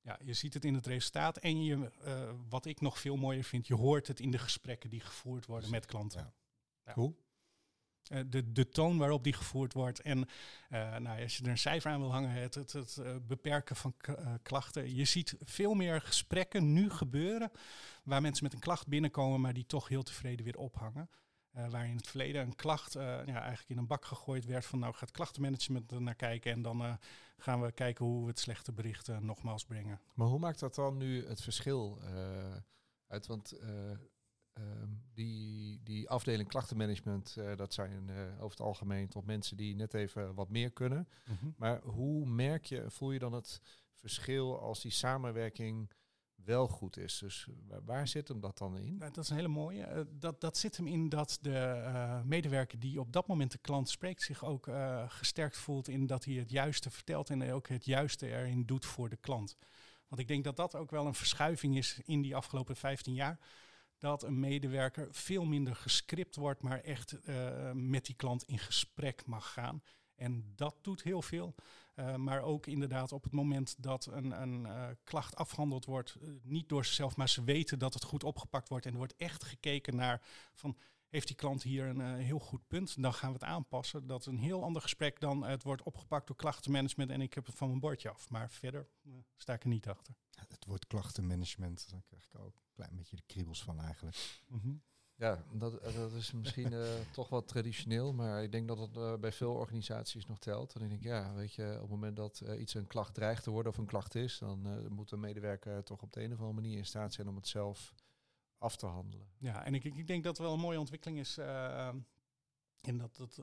[0.00, 1.36] ja, je ziet het in het resultaat.
[1.36, 4.90] En je, uh, wat ik nog veel mooier vind, je hoort het in de gesprekken
[4.90, 6.20] die gevoerd worden met klanten.
[6.20, 6.34] Ja.
[6.84, 6.94] Ja.
[6.94, 7.14] Hoe?
[8.12, 10.00] Uh, de, de toon waarop die gevoerd wordt.
[10.00, 13.76] En uh, nou, als je er een cijfer aan wil hangen, het, het, het beperken
[13.76, 13.94] van
[14.42, 14.94] klachten.
[14.94, 17.50] Je ziet veel meer gesprekken nu gebeuren
[18.02, 21.10] waar mensen met een klacht binnenkomen, maar die toch heel tevreden weer ophangen.
[21.56, 24.64] Uh, waar in het verleden een klacht uh, ja, eigenlijk in een bak gegooid werd
[24.64, 26.94] van nou gaat klachtenmanagement er naar kijken en dan uh,
[27.36, 30.00] gaan we kijken hoe we het slechte bericht nogmaals brengen.
[30.14, 32.00] Maar hoe maakt dat dan nu het verschil
[33.06, 33.26] uit?
[33.26, 39.94] Want um, die, die afdeling klachtenmanagement, dat zijn over het algemeen toch mensen die net
[39.94, 41.08] even wat meer kunnen.
[41.26, 41.54] Mm -hmm.
[41.56, 43.60] Maar hoe merk je, voel je dan het
[43.94, 45.90] verschil als die samenwerking
[46.44, 47.18] wel goed is.
[47.18, 47.46] Dus
[47.84, 48.98] waar, zit hem dat dan in?
[48.98, 49.88] Dat is een hele mooie.
[49.88, 53.58] Uh, dat, dat zit hem in dat de uh, medewerker die op dat moment de
[53.58, 57.68] klant spreekt zich ook uh, gesterkt voelt in dat hij het juiste vertelt en ook
[57.68, 59.56] het juiste erin doet voor de klant.
[60.08, 63.38] Want ik denk dat dat ook wel een verschuiving is in die afgelopen 15 jaar.
[63.98, 67.16] Dat een medewerker veel minder gescript wordt, maar echt
[67.72, 69.82] met die klant in gesprek mag gaan.
[70.22, 71.54] En dat doet heel veel.
[71.96, 76.28] Uh, maar ook inderdaad op het moment dat een, een uh, klacht afgehandeld wordt, uh,
[76.42, 78.86] niet door zichzelf, maar ze weten dat het goed opgepakt wordt.
[78.86, 80.22] En er wordt echt gekeken naar
[80.54, 80.76] van,
[81.08, 83.02] heeft die klant hier een heel goed punt?
[83.02, 84.06] Dan gaan we het aanpassen.
[84.06, 87.46] Dat is een heel ander gesprek dan het wordt opgepakt door klachtenmanagement en ik heb
[87.46, 88.30] het van mijn bordje af.
[88.30, 88.88] Maar verder
[89.36, 90.14] sta ik er niet achter.
[90.48, 94.42] Het woord klachtenmanagement, daar krijg ik ook een klein beetje de kriebels van eigenlijk.
[94.46, 94.82] Mm -hmm.
[95.16, 98.96] Ja, dat, eh, dat is misschien uh, toch wat traditioneel, maar ik denk dat het
[98.96, 100.74] uh, bij veel organisaties nog telt.
[100.74, 103.50] En ik denk, ja, weet je, op het moment dat iets een klacht dreigt te
[103.50, 106.60] worden of een klacht is, dan moet een medewerker toch op de een of andere
[106.60, 107.94] manier in staat zijn om het zelf
[108.58, 109.26] af te handelen.
[109.38, 111.38] Ja, en ik, ik denk dat het wel een mooie ontwikkeling is.
[111.38, 113.40] en dat, dat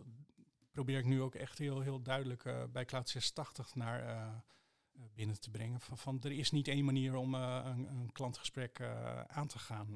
[0.71, 4.43] probeer ik nu ook echt heel, heel duidelijk bij Cloud 680 naar
[5.13, 5.79] binnen te brengen.
[5.79, 8.81] Van, van, er is niet één manier om een, een, klantgesprek
[9.27, 9.95] aan te gaan.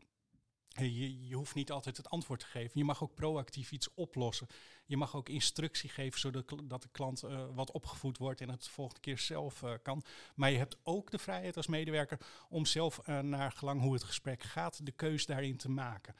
[0.73, 2.71] Je, je, hoeft niet altijd het antwoord te geven.
[2.73, 4.47] Je mag ook proactief iets oplossen.
[4.85, 8.63] Je mag ook instructie geven zodat dat de klant uh, wat opgevoed wordt en het
[8.63, 10.03] de volgende keer zelf uh, kan.
[10.35, 12.19] Maar je hebt ook de vrijheid als medewerker
[12.49, 16.15] om zelf uh, naar gelang hoe het gesprek gaat, de keus daarin te maken.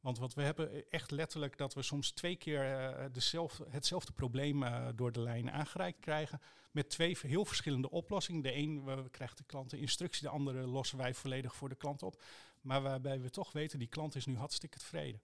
[0.00, 2.62] Want wat we hebben echt letterlijk dat we soms twee keer
[3.70, 4.64] hetzelfde probleem
[4.96, 6.40] door de lijn aangereikt krijgen.
[6.70, 8.42] Met twee heel verschillende oplossingen.
[8.42, 12.02] De een krijgt de klant de instructie, de andere lossen wij volledig voor de klant
[12.02, 12.22] op.
[12.66, 15.20] Maar waarbij we toch weten, die klant is nu hartstikke tevreden.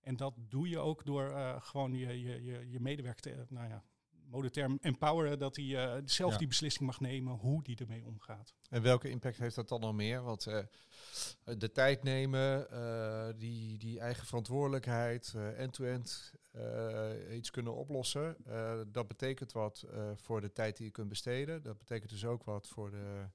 [0.00, 3.68] En dat doe je ook door uh, gewoon je, je, je, je medewerker te, nou
[3.68, 8.54] ja, modeterm empoweren, dat hij uh, zelf die beslissing mag nemen hoe die ermee omgaat.
[8.68, 10.22] En welke impact heeft dat dan nog meer?
[10.22, 10.58] Want uh,
[11.44, 12.66] de tijd nemen,
[13.38, 18.36] die, die eigen verantwoordelijkheid, end-to-end -end, iets kunnen oplossen,
[18.92, 21.62] dat betekent wat voor de tijd die je kunt besteden.
[21.62, 23.28] Dat betekent dus ook wat voor de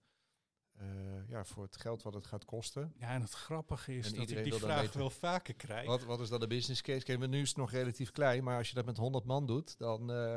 [0.81, 2.93] uh, ja, voor het geld wat het gaat kosten.
[2.99, 5.87] Ja, en het grappige is dat ik die vraag weten, wel vaker krijg.
[5.87, 7.05] Wat, wat is dan de business case?
[7.05, 9.77] Kijk, nu is het nog relatief klein, maar als je dat met 100 man doet,
[9.77, 10.11] dan...
[10.11, 10.35] Uh,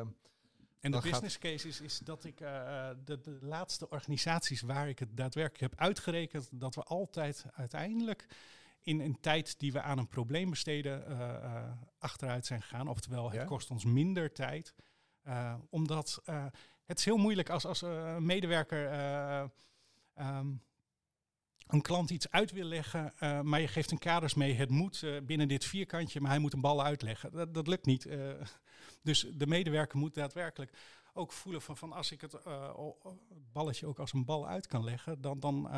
[0.81, 4.99] en de business case is, is dat ik uh, de, de laatste organisaties waar ik
[4.99, 8.27] het daadwerkelijk heb uitgerekend, dat we altijd uiteindelijk
[8.81, 11.05] in een tijd die we aan een probleem besteden
[11.99, 12.89] achteruit zijn gegaan.
[12.89, 14.75] Oftewel, het kost ons minder tijd.
[15.71, 16.23] omdat
[16.85, 18.89] het is heel moeilijk als, als een medewerker
[20.15, 20.53] Ehm,
[21.73, 24.55] een klant iets uit wil leggen, uh, maar je geeft een kaders mee.
[24.55, 27.33] Het moet uh, binnen dit vierkantje, maar hij moet een bal uitleggen.
[27.33, 28.07] Dat, dat lukt niet.
[28.07, 28.33] Uh,
[29.03, 30.73] dus de medewerker moet daadwerkelijk
[31.13, 32.39] ook voelen van, als ik het
[33.53, 35.69] balletje ook als een bal uit kan leggen, dan, dan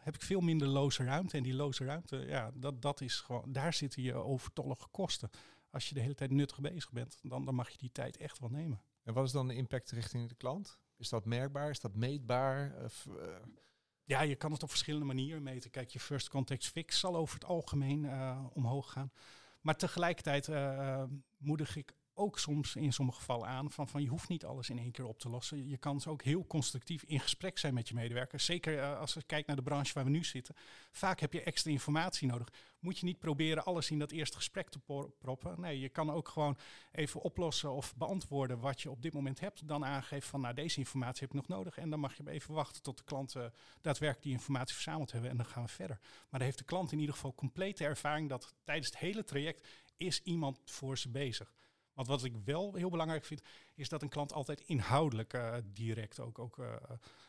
[0.00, 1.36] heb ik veel minder loze ruimte.
[1.36, 5.30] En die loze ruimte, ja, dat, dat is gewoon, daar zitten je overtollige kosten.
[5.70, 8.38] Als je de hele tijd nuttig bezig bent, dan, dan mag je die tijd echt
[8.38, 8.82] wel nemen.
[9.02, 10.78] En wat is dan de impact richting de klant?
[10.96, 11.70] Is dat merkbaar?
[11.70, 12.90] Is dat meetbaar?
[14.10, 15.70] Ja, je kan het op verschillende manieren meten.
[15.70, 19.12] Kijk, je first context fix zal over het algemeen uh, omhoog gaan.
[19.60, 21.02] Maar tegelijkertijd uh,
[21.36, 24.78] moedig ik ook soms in sommige gevallen aan van, van je hoeft niet alles in
[24.78, 25.68] één keer op te lossen.
[25.68, 28.44] Je kan ook heel constructief in gesprek zijn met je medewerkers.
[28.44, 30.54] Zeker uh, als je kijkt naar de branche waar we nu zitten.
[30.90, 32.48] Vaak heb je extra informatie nodig.
[32.78, 34.78] Moet je niet proberen alles in dat eerste gesprek te
[35.18, 35.60] proppen.
[35.60, 36.58] Nee, je kan ook gewoon
[36.92, 39.68] even oplossen of beantwoorden wat je op dit moment hebt.
[39.68, 41.78] Dan aangeven van nou deze informatie heb ik nog nodig.
[41.78, 45.30] En dan mag je even wachten tot de klanten daadwerkelijk die informatie verzameld hebben.
[45.30, 45.98] En dan gaan we verder.
[46.00, 49.68] Maar dan heeft de klant in ieder geval complete ervaring dat tijdens het hele traject
[49.96, 51.52] is iemand voor ze bezig.
[51.94, 53.42] Want wat ik wel heel belangrijk vind,
[53.74, 56.74] is dat een klant altijd inhoudelijk uh, direct ook, ook uh,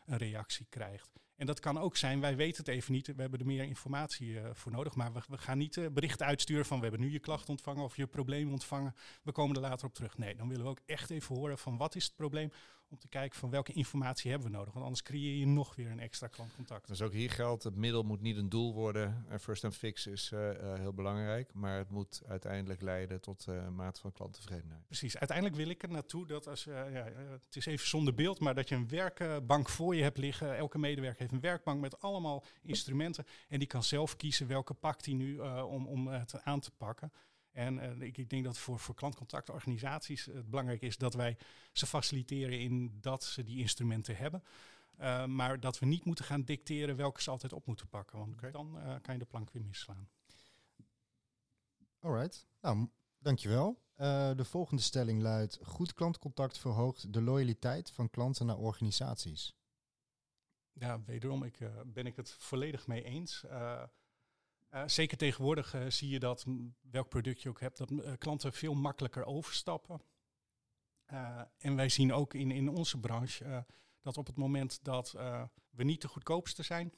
[0.06, 1.12] een reactie krijgt.
[1.36, 4.28] En dat kan ook zijn, wij weten het even niet, we hebben er meer informatie
[4.28, 7.20] uh, voor nodig, maar we, we gaan niet berichten uitsturen van we hebben nu je
[7.20, 10.18] klacht ontvangen of je probleem ontvangen, we komen er later op terug.
[10.18, 12.52] Nee, dan willen we ook echt even horen van wat is het probleem,
[12.92, 14.74] om te kijken van welke informatie hebben we nodig.
[14.74, 16.88] Want anders creëer je nog weer een extra klantcontact.
[16.88, 19.26] Dus ook hier geldt, het middel moet niet een doel worden.
[19.40, 23.68] First and fix is uh, uh, heel belangrijk, maar het moet uiteindelijk leiden tot uh,
[23.68, 24.86] mate van klanttevredenheid.
[24.86, 27.12] Precies, uiteindelijk wil ik er naartoe dat als, ja,
[27.46, 30.58] het is even zonder beeld, maar dat je een werkbank voor je hebt liggen.
[30.58, 35.06] Elke medewerker heeft een werkbank met allemaal instrumenten en die kan zelf kiezen welke pakt
[35.06, 37.12] hij nu om, om het aan te pakken.
[37.52, 41.38] En uh, ik, ik, denk dat voor, voor klantcontactorganisaties het belangrijk is dat wij
[41.72, 44.44] ze faciliteren in dat ze die instrumenten hebben.
[45.00, 48.18] Uh, maar dat we niet moeten gaan dicteren welke ze altijd op moeten pakken.
[48.18, 48.52] Want okay.
[48.52, 50.10] dan uh, kan je de plank weer misslaan.
[52.00, 53.82] Alright, nou dankjewel.
[54.36, 59.56] de volgende stelling luidt: Goed klantcontact verhoogt de loyaliteit van klanten naar organisaties.
[60.74, 63.44] Ja, wederom ik, ben ik het volledig mee eens.
[64.74, 66.46] Uh, zeker tegenwoordig uh, zie je dat,
[66.82, 70.02] welk product je ook hebt, dat uh, klanten veel makkelijker overstappen.
[71.58, 73.66] en wij zien ook in, in onze branche
[74.02, 75.12] dat op het moment dat
[75.70, 76.94] we niet de goedkoopste zijn,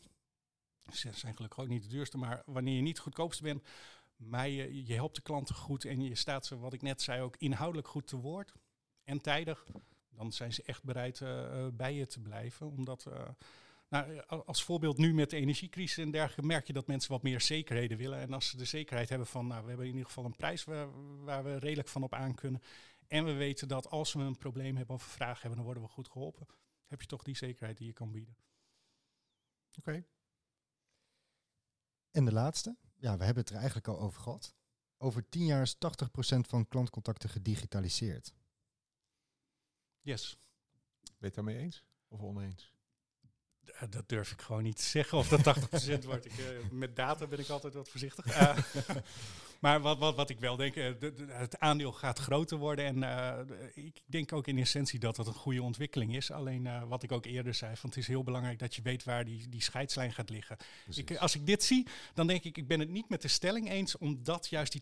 [0.91, 3.67] ze zijn gelukkig ook niet de duurste, maar wanneer je niet de goedkoopste bent,
[4.15, 7.21] maar je, je helpt de klanten goed en je staat ze, wat ik net zei,
[7.21, 8.53] ook inhoudelijk goed te woord
[9.03, 9.65] en tijdig,
[10.09, 11.19] dan zijn ze echt bereid
[11.73, 13.07] bij je te blijven, omdat
[13.93, 17.41] nou, als voorbeeld nu met de energiecrisis en dergelijke merk je dat mensen wat meer
[17.41, 18.19] zekerheden willen.
[18.19, 20.63] En als ze de zekerheid hebben van, nou, we hebben in ieder geval een prijs
[20.63, 20.87] waar,
[21.23, 22.61] waar we redelijk van op aan kunnen.
[23.07, 25.83] En we weten dat als we een probleem hebben of een vraag hebben, dan worden
[25.83, 26.47] we goed geholpen.
[26.85, 28.35] Heb je toch die zekerheid die je kan bieden.
[29.77, 29.79] Oké.
[29.79, 30.05] Okay.
[32.11, 32.77] En de laatste.
[32.95, 34.55] Ja, we hebben het er eigenlijk al over gehad.
[34.97, 35.77] over tien jaar is 80%
[36.39, 38.33] van klantcontacten gedigitaliseerd.
[40.01, 40.37] Yes.
[41.03, 42.73] Ben je het daarmee eens of oneens?
[43.67, 45.57] Uh, dat durf ik gewoon niet te zeggen of dat
[46.01, 46.25] 80% wordt.
[46.25, 48.25] Ik, uh, met data ben ik altijd wat voorzichtig.
[48.25, 48.57] Uh,
[49.61, 53.03] maar wat, wat, wat ik wel denk, de, de, het aandeel gaat groter worden.
[53.03, 56.31] En ik denk ook in essentie dat dat een goede ontwikkeling is.
[56.31, 59.25] Alleen wat ik ook eerder zei, van het is heel belangrijk dat je weet waar
[59.25, 60.57] die, die scheidslijn gaat liggen.
[60.95, 63.69] Ik, als ik dit zie, dan denk ik, ik ben het niet met de stelling
[63.69, 64.81] eens, omdat juist die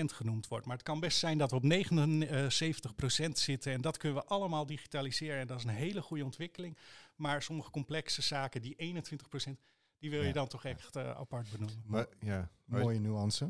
[0.00, 0.66] 80% genoemd wordt.
[0.66, 4.66] Maar het kan best zijn dat we op 79% zitten en dat kunnen we allemaal
[4.66, 5.40] digitaliseren.
[5.40, 6.76] En dat is een hele goede ontwikkeling.
[7.20, 9.60] Maar sommige complexe zaken, die 21%,
[9.98, 10.32] die wil je Ja.
[10.32, 11.82] dan toch echt eh, apart benoemen.
[11.86, 13.44] Maar, ja, maar, Mooie nuance.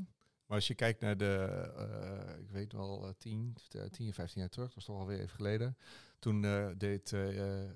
[0.46, 1.34] maar als je kijkt naar de,
[1.76, 5.18] eh, ik weet wel, eh, 10, eh, 10, 15 jaar terug, dat is toch alweer
[5.20, 5.76] even geleden.
[6.18, 7.70] Toen eh, deed eh, eh,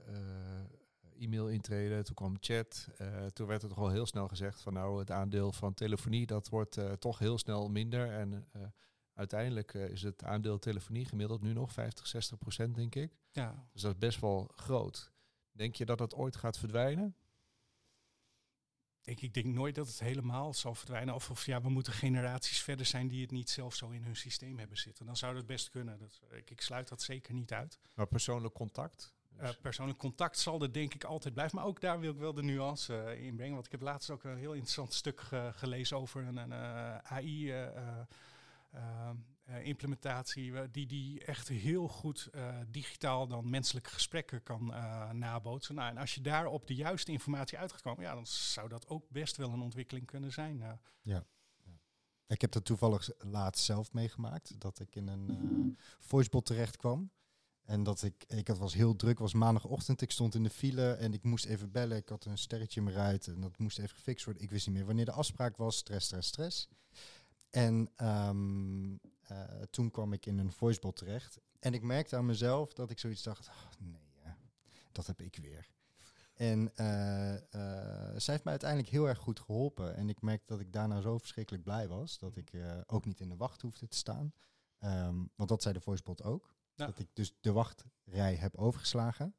[1.18, 2.88] e-mail intreden, toen kwam chat.
[2.99, 6.26] eh, toen werd er toch al heel snel gezegd van nou, het aandeel van telefonie,
[6.26, 8.11] dat wordt eh, toch heel snel minder.
[8.12, 8.62] En eh,
[9.14, 13.12] uiteindelijk eh, is het aandeel telefonie gemiddeld nu nog 50, 60 procent, denk ik.
[13.32, 15.12] Ja, Dus dat is best wel groot.
[15.55, 17.16] Denk je dat dat ooit gaat verdwijnen?
[19.05, 21.14] ik, ik denk nooit dat het helemaal zal verdwijnen.
[21.14, 24.16] Of, of ja, we moeten generaties verder zijn die het niet zelf zo in hun
[24.16, 25.07] systeem hebben zitten.
[25.07, 25.98] Dan zou dat best kunnen.
[25.98, 27.78] Dat, ik, ik sluit dat zeker niet uit.
[27.94, 29.14] Maar persoonlijk contact?
[29.40, 31.57] Uh, persoonlijk contact zal er denk ik altijd blijven.
[31.57, 33.55] Maar ook daar wil ik wel de nuance uh, in brengen.
[33.55, 36.52] Want ik heb laatst ook een heel interessant stuk ge gelezen over een, een
[37.02, 37.52] AI
[39.62, 40.70] implementatie.
[40.70, 42.30] die, die echt heel goed
[42.70, 44.66] digitaal dan menselijke gesprekken kan
[45.12, 45.74] nabootsen.
[45.74, 49.09] Nou, en als je daar op de juiste informatie uit ja, dan zou dat ook
[49.09, 50.80] best wel een ontwikkeling kunnen zijn.
[51.03, 51.26] Ja.
[52.26, 54.61] Ik heb dat toevallig laatst zelf meegemaakt.
[54.61, 57.11] Dat ik in een voicebot terecht kwam.
[57.64, 60.92] En dat ik, ik had, was heel druk, was maandagochtend, ik stond in de file
[60.92, 61.97] en ik moest even bellen.
[61.97, 64.42] Ik had een sterretje in mijn en dat moest even gefixt worden.
[64.42, 66.68] Ik wist niet meer wanneer de afspraak was, stress, stress, stress.
[67.51, 69.01] En um,
[69.33, 69.39] uh,
[69.70, 71.41] toen kwam ik in een voicebot terecht.
[71.59, 74.33] En ik merkte aan mezelf dat ik zoiets dacht, oh, nee, uh,
[74.93, 75.72] dat heb ik weer.
[76.35, 76.66] En uh,
[78.16, 79.97] zij heeft mij uiteindelijk heel erg goed geholpen.
[79.97, 82.53] En ik merkte dat ik daarna zo verschrikkelijk blij was, dat ik
[82.87, 84.33] ook niet in de wacht hoefde te staan.
[84.81, 86.55] Um, want dat zei de voicebot ook.
[86.75, 86.87] Ja.
[86.87, 89.35] Dat ik dus de wachtrij heb overgeslagen.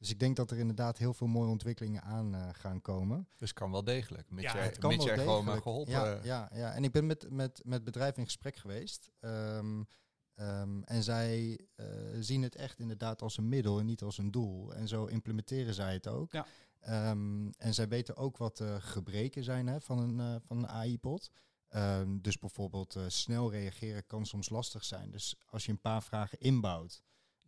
[0.00, 3.28] Dus ik denk dat er inderdaad heel veel mooie ontwikkelingen aan uh, gaan komen.
[3.36, 4.30] Dus kan wel degelijk.
[4.30, 5.38] Met ja, jij, het kan met wel jij degelijk.
[5.38, 5.92] gewoon maar geholpen.
[5.92, 9.10] Ja, ja, ja, en ik ben met, met, met bedrijven in gesprek geweest.
[9.20, 9.88] Um,
[10.34, 11.86] um, en zij uh,
[12.20, 14.74] zien het echt inderdaad als een middel en niet als een doel.
[14.74, 16.32] En zo implementeren zij het ook.
[16.32, 16.46] Ja.
[17.10, 20.68] Um, en zij weten ook wat de gebreken zijn hè, van een, uh, van een
[20.68, 21.30] AI-pot.
[21.74, 25.10] Um, dus bijvoorbeeld uh, snel reageren kan soms lastig zijn.
[25.10, 27.02] Dus als je een paar vragen inbouwt,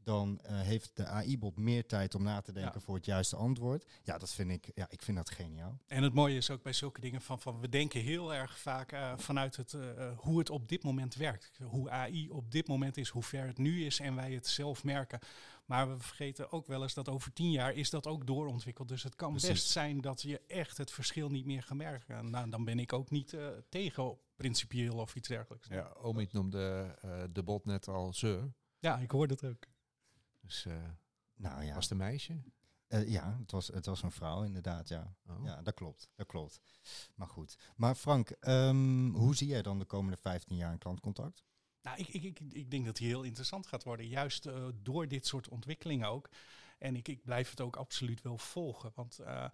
[0.04, 2.80] dan uh, heeft de AI-bot meer tijd om na te denken ja.
[2.80, 3.86] voor het juiste antwoord.
[4.02, 5.78] Ja, dat vind ik, ja, ik vind dat geniaal.
[5.86, 8.92] En het mooie is ook bij zulke dingen van, van we denken heel erg vaak
[8.92, 9.82] uh, vanuit het, uh,
[10.16, 11.50] hoe het op dit moment werkt.
[11.62, 14.84] Hoe AI op dit moment is, hoe ver het nu is en wij het zelf
[14.84, 15.18] merken.
[15.64, 18.88] Maar we vergeten ook wel eens dat over tien jaar is dat ook doorontwikkeld.
[18.88, 19.48] Dus het kan Precies.
[19.48, 22.30] best zijn dat je echt het verschil niet meer gaat merken.
[22.30, 25.68] Nou, dan ben ik ook niet uh, tegen principieel of iets dergelijks.
[25.68, 28.50] Ja, Omid noemde uh, de bot net al ze.
[28.78, 29.66] Ja, ik hoor dat ook.
[30.42, 30.74] Dus uh,
[31.34, 31.74] nou, ja.
[31.74, 32.42] was het een meisje?
[32.88, 35.16] Uh, ja, het was, het was een vrouw inderdaad, ja.
[35.26, 35.44] Oh.
[35.44, 36.60] Ja, dat klopt, dat klopt.
[37.14, 37.58] Maar goed.
[37.76, 41.44] Maar Frank, um, hoe zie jij dan de komende 15 jaar een klantcontact?
[41.82, 44.08] Nou, ik, ik, ik, ik denk dat die heel interessant gaat worden.
[44.08, 46.28] Juist uh, door dit soort ontwikkelingen ook.
[46.78, 48.92] En ik, ik blijf het ook absoluut wel volgen.
[48.94, 49.46] Want uh,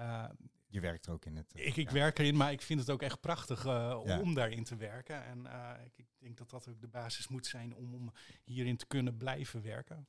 [0.00, 0.28] uh,
[0.66, 1.52] je werkt er ook in het.
[1.54, 1.94] ik ik ja.
[1.94, 4.20] werk erin, maar ik vind het ook echt prachtig ja.
[4.20, 5.24] om daarin te werken.
[5.24, 5.46] En
[5.84, 8.12] ik, ik, denk dat dat ook de basis moet zijn om, om
[8.44, 10.06] hierin te kunnen blijven werken.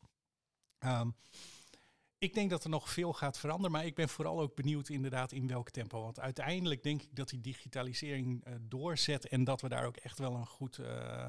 [0.86, 1.15] Um,
[2.17, 5.31] ik denk dat er nog veel gaat veranderen, maar ik ben vooral ook benieuwd inderdaad
[5.31, 6.01] in welk tempo.
[6.01, 10.19] Want uiteindelijk denk ik dat die digitalisering uh, doorzet en dat we daar ook echt
[10.19, 11.27] wel een, goed, uh,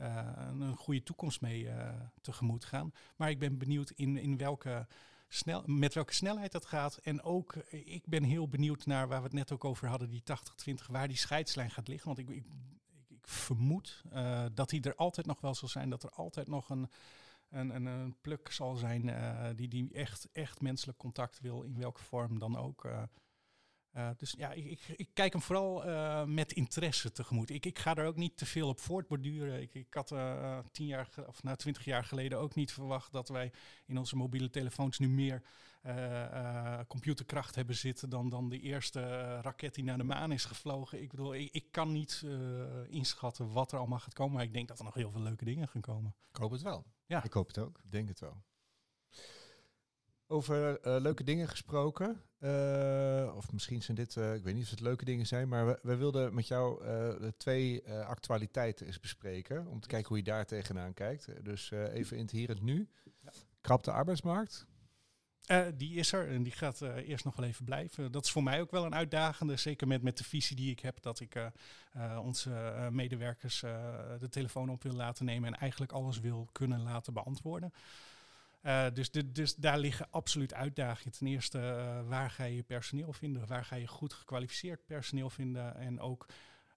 [0.00, 0.28] uh,
[0.60, 1.68] een goede toekomst mee
[2.20, 2.92] tegemoet gaan.
[3.16, 4.86] Maar ik ben benieuwd in, in welke
[5.28, 6.96] snel, met welke snelheid dat gaat.
[6.96, 10.22] En ook, ik ben heel benieuwd naar waar we het net ook over hadden, die
[10.70, 12.06] 80-20, waar die scheidslijn gaat liggen.
[12.06, 12.46] Want ik, ik,
[13.08, 14.02] ik vermoed
[14.54, 16.88] dat die er altijd nog wel zal zijn, dat er altijd nog een
[17.52, 21.78] een, een, een pluk zal zijn uh, die, die echt, echt menselijk contact wil, in
[21.78, 22.84] welke vorm dan ook.
[22.84, 23.02] Uh,
[23.96, 25.84] uh, dus ja, ik, ik, kijk hem vooral
[26.26, 27.50] met interesse tegemoet.
[27.50, 29.60] Ik, ik ga er ook niet te veel op voortborduren.
[29.60, 30.14] Ik, ik had
[30.72, 33.52] tien jaar of nou twintig jaar geleden ook niet verwacht dat wij
[33.86, 35.42] in onze mobiele telefoons nu meer
[36.88, 39.00] computerkracht hebben zitten dan, dan de eerste
[39.40, 41.02] raket die naar de maan is gevlogen.
[41.02, 42.24] Ik bedoel, ik, ik kan niet
[42.88, 45.44] inschatten wat er allemaal gaat komen, maar ik denk dat er nog heel veel leuke
[45.44, 46.14] dingen gaan komen.
[46.30, 46.84] Ik hoop het wel.
[47.06, 47.80] Ja, ik hoop het ook.
[47.84, 48.42] Ik denk het wel.
[50.26, 52.22] Over uh, leuke dingen gesproken.
[52.38, 55.66] Eh, of misschien zijn dit, eh, ik weet niet of het leuke dingen zijn, maar
[55.66, 56.88] we, we wilden met jou eh,
[57.20, 59.66] de twee eh, actualiteiten eens bespreken.
[59.66, 61.44] Om te kijken hoe je daar tegenaan kijkt.
[61.44, 62.88] Dus eh, even in het hier en het nu.
[63.20, 63.32] Ja.
[63.60, 64.66] Krap de arbeidsmarkt.
[65.46, 68.12] Eh, die is er en die gaat eh, eerst nog wel even blijven.
[68.12, 70.80] Dat is voor mij ook wel een uitdagende, zeker met, met de visie die ik
[70.80, 72.50] heb, dat ik eh, onze
[72.90, 77.72] medewerkers de telefoon op wil laten nemen en eigenlijk alles wil kunnen laten beantwoorden.
[78.92, 81.12] Dus, dit- dus daar liggen absoluut uitdagingen.
[81.18, 81.58] Ten eerste,
[82.06, 83.46] waar ga je personeel vinden?
[83.46, 85.76] Waar ga je goed gekwalificeerd personeel vinden?
[85.76, 86.26] En ook,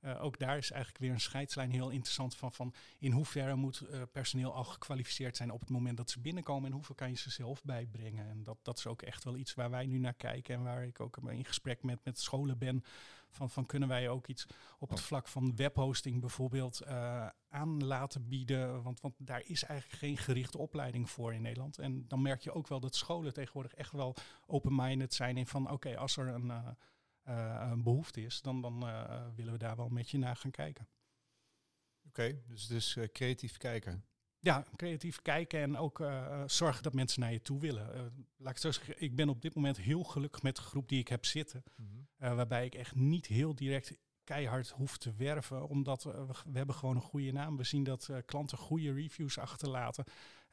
[0.05, 3.79] eh, ook daar is eigenlijk weer een scheidslijn heel interessant van, van in hoeverre moet
[3.79, 7.17] eh, personeel al gekwalificeerd zijn op het moment dat ze binnenkomen en hoeveel kan je
[7.17, 8.29] ze zelf bijbrengen.
[8.29, 10.83] En dat, dat is ook echt wel iets waar wij nu naar kijken en waar
[10.83, 12.83] ik ook in gesprek met, met scholen ben.
[13.29, 14.47] Van, van kunnen wij ook iets
[14.79, 18.83] op het vlak van webhosting bijvoorbeeld eh, aan laten bieden?
[18.83, 21.77] Want, want daar is eigenlijk geen gerichte opleiding voor in Nederland.
[21.77, 25.71] En dan merk je ook wel dat scholen tegenwoordig echt wel open-minded zijn in van
[25.71, 26.51] oké, als er een,
[27.71, 30.87] een behoefte is, dan, dan eh, willen we daar wel met je naar gaan kijken.
[32.07, 34.05] Oké, dus, dus eh, creatief kijken.
[34.39, 37.93] Ja, creatief kijken en ook eh, zorgen dat mensen naar je toe willen.
[37.93, 38.01] Eh,
[38.37, 40.99] laat ik zo zeggen, ik ben op dit moment heel gelukkig met de groep die
[40.99, 41.63] ik heb zitten.
[42.17, 46.75] eh, waarbij ik echt niet heel direct keihard hoef te werven, omdat we, we hebben
[46.75, 47.57] gewoon een goede naam.
[47.57, 50.05] We zien dat eh, klanten goede reviews achterlaten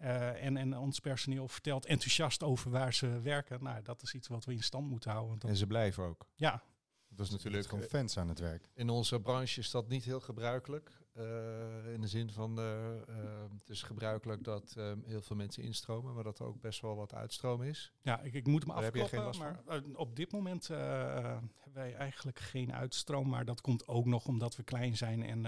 [0.02, 3.62] eh, en, en ons personeel vertelt enthousiast over waar ze werken.
[3.62, 5.38] Nou, dat is iets wat we in stand moeten houden.
[5.38, 6.26] Dat- En ze blijven ook.
[6.34, 6.62] ja,
[7.14, 8.68] Dat is Natuurlijk gewoon eh, fans aan het werk.
[8.74, 11.00] In onze branche is dat niet heel gebruikelijk.
[11.12, 12.56] eh, in de zin van,
[13.58, 16.96] het is gebruikelijk dat eh, heel veel mensen instromen, maar dat er ook best wel
[16.96, 17.92] wat uitstroom is.
[18.02, 19.62] Ja, ik, ik moet hem afkloppen, geen last maar
[19.94, 23.28] op dit moment eh, hebben wij eigenlijk geen uitstroom.
[23.28, 25.46] Maar dat komt ook nog omdat we klein zijn en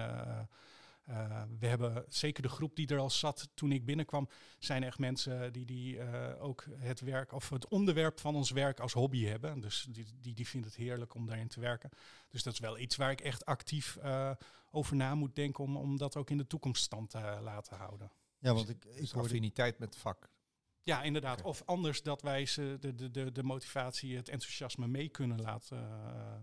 [1.05, 4.29] eh, we hebben zeker de groep die er al zat toen ik binnenkwam,
[4.59, 8.81] zijn echt mensen die, die eh, ook het werk of het onderwerp van ons werk
[8.81, 9.61] als hobby hebben.
[9.61, 11.91] Dus die, die, die vinden het heerlijk om daarin te werken.
[12.31, 14.31] Dus dat is wel iets waar ik echt actief eh,
[14.71, 18.13] over na moet denken om, om dat ook in de toekomst stand te laten houden.
[18.39, 20.29] Ja, want ik, ik Dus hoorde affiniteit met het vak.
[20.83, 21.43] Ja, inderdaad.
[21.43, 25.79] Of anders dat wij ze de, de, de, de motivatie, het enthousiasme mee kunnen laten,
[25.79, 26.37] eh,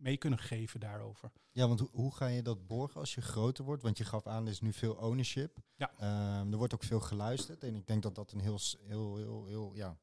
[0.00, 1.32] mee kunnen geven daarover.
[1.52, 3.82] Ja, want hoe, hoe ga je dat borgen als je groter wordt?
[3.82, 5.56] Want je gaf aan, er is nu veel ownership.
[5.76, 5.92] Ja.
[5.98, 7.64] Ehm, er wordt ook veel geluisterd.
[7.64, 9.98] En ik denk dat dat een heel, heel, heel, heel, ja,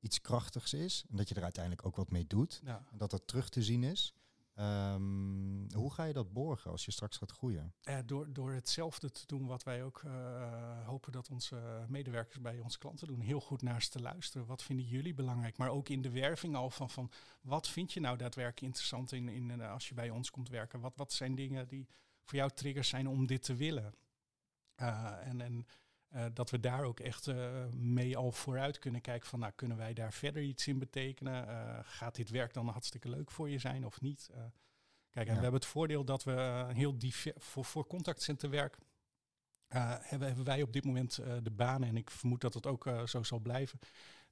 [0.00, 1.04] iets krachtigs is.
[1.08, 2.60] En dat je er uiteindelijk ook wat mee doet.
[2.64, 2.86] Ja.
[2.90, 4.14] En dat dat terug te zien is.
[4.58, 7.74] Ehm, hoe ga je dat borgen als je straks gaat groeien?
[7.80, 12.60] Eh, door, door hetzelfde te doen wat wij ook eh, hopen dat onze medewerkers bij
[12.60, 13.20] onze klanten doen.
[13.20, 14.46] Heel goed naar ze te luisteren.
[14.46, 15.56] Wat vinden jullie belangrijk?
[15.56, 19.28] Maar ook in de werving al van, van wat vind je nou daadwerkelijk interessant in,
[19.28, 20.80] in, eh, als je bij ons komt werken?
[20.80, 21.88] Wat, wat zijn dingen die
[22.22, 23.94] voor jou triggers zijn om dit te willen?
[24.74, 25.66] Eh, en en
[26.08, 29.76] eh, dat we daar ook echt eh, mee al vooruit kunnen kijken van, nou, kunnen
[29.76, 31.48] wij daar verder iets in betekenen?
[31.48, 34.30] Eh, gaat dit werk dan hartstikke leuk voor je zijn of niet?
[35.10, 36.96] Kijk, en we hebben het voordeel dat we heel
[37.36, 38.78] voor, voor contactcenterwerk
[39.68, 43.22] hebben, hebben wij op dit moment de banen, en ik vermoed dat het ook zo
[43.22, 43.78] zal blijven,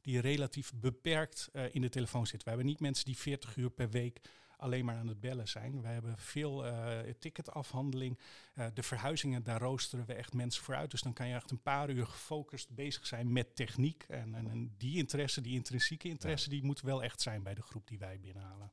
[0.00, 2.44] die relatief beperkt in de telefoon zitten.
[2.44, 4.20] We hebben niet mensen die 40 uur per week
[4.56, 5.80] alleen maar aan het bellen zijn.
[5.80, 8.18] We hebben veel eh, ticketafhandeling.
[8.54, 10.90] Eh, de verhuizingen, daar roosteren we echt mensen voor uit.
[10.90, 14.02] Dus dan kan je echt een paar uur gefocust bezig zijn met techniek.
[14.08, 17.62] En, en, en die interesse, die intrinsieke interesse, die moet wel echt zijn bij de
[17.62, 18.72] groep die wij binnenhalen.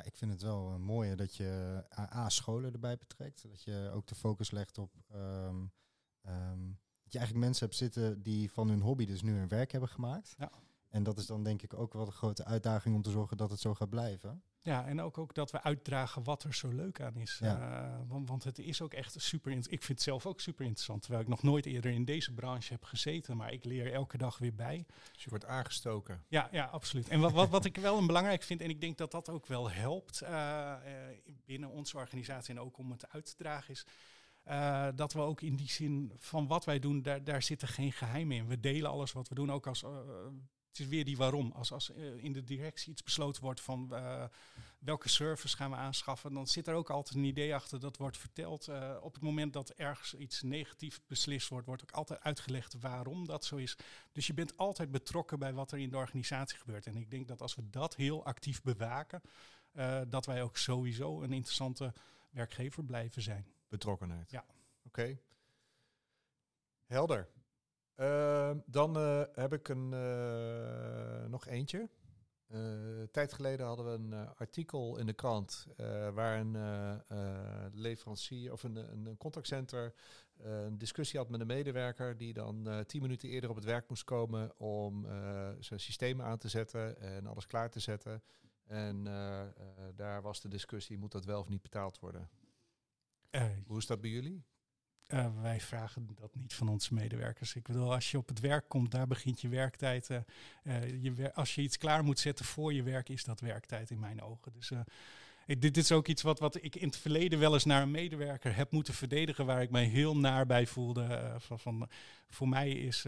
[0.00, 3.42] Ja, ik vind het wel een mooie dat je A, A, scholen erbij betrekt.
[3.48, 4.94] Dat je ook de focus legt op...
[5.08, 5.64] ehm,
[6.20, 6.66] ehm,
[7.02, 9.88] dat je eigenlijk mensen hebt zitten die van hun hobby dus nu hun werk hebben
[9.88, 10.34] gemaakt.
[10.38, 10.50] Ja.
[10.90, 13.50] En dat is dan denk ik ook wel de grote uitdaging om te zorgen dat
[13.50, 14.42] het zo gaat blijven.
[14.62, 17.38] Ja, en ook, ook dat we uitdragen wat er zo leuk aan is.
[17.40, 17.82] Ja.
[17.82, 21.02] Eh, want, want het is ook echt super Ik vind het zelf ook super interessant.
[21.02, 23.36] Terwijl ik nog nooit eerder in deze branche heb gezeten.
[23.36, 24.86] Maar ik leer elke dag weer bij.
[25.12, 26.24] Dus je wordt aangestoken.
[26.28, 27.08] Ja, ja, absoluut.
[27.08, 29.46] En wat, wat, wat ik wel een belangrijk vind, en ik denk dat dat ook
[29.46, 33.86] wel helpt eh, eh, binnen onze organisatie en ook om het uit te dragen, is
[34.42, 37.92] eh, dat we ook in die zin van wat wij doen, daar, daar zitten geen
[37.92, 38.46] geheimen in.
[38.46, 39.82] We delen alles wat we doen, ook als.
[39.82, 39.90] eh,
[40.70, 41.52] het is weer die waarom.
[41.52, 44.24] Als, als eh, in de directie iets besloten wordt van eh,
[44.78, 48.18] welke service gaan we aanschaffen, dan zit er ook altijd een idee achter dat wordt
[48.18, 48.68] verteld.
[48.68, 53.26] Eh, op het moment dat ergens iets negatief beslist wordt, wordt ook altijd uitgelegd waarom
[53.26, 53.76] dat zo is.
[54.12, 56.86] Dus je bent altijd betrokken bij wat er in de organisatie gebeurt.
[56.86, 59.22] En ik denk dat als we dat heel actief bewaken,
[60.08, 61.92] dat wij ook sowieso een interessante
[62.30, 63.46] werkgever blijven zijn.
[63.68, 64.30] Betrokkenheid.
[64.30, 64.44] Ja.
[64.84, 65.18] Oké.
[66.86, 67.28] Helder.
[68.00, 71.88] Ehm, dan eh, heb ik een, eh, nog eentje.
[72.48, 75.66] een tijd geleden hadden we een artikel in de krant
[76.14, 77.02] waar een
[77.72, 79.94] leverancier of een, een contactcenter
[80.36, 84.04] een discussie had met een medewerker die dan tien minuten eerder op het werk moest
[84.04, 85.06] komen om
[85.58, 88.22] zijn systemen aan te zetten en alles klaar te zetten.
[88.66, 89.04] En
[89.94, 92.30] daar was de discussie, moet dat wel of niet betaald worden?
[93.66, 94.44] Hoe is dat bij jullie?
[95.12, 97.54] Uh, wij vragen dat niet van onze medewerkers.
[97.54, 100.08] Ik bedoel, als je op het werk komt, daar begint je werktijd.
[100.10, 103.98] Uh, je, als je iets klaar moet zetten voor je werk, is dat werktijd in
[103.98, 104.52] mijn ogen.
[104.52, 104.72] Dus
[105.46, 108.56] dit, is ook iets wat, wat ik in het verleden wel eens naar een medewerker
[108.56, 111.34] heb moeten verdedigen, waar ik mij heel naar bij voelde.
[111.38, 111.88] van, van,
[112.28, 113.06] voor mij is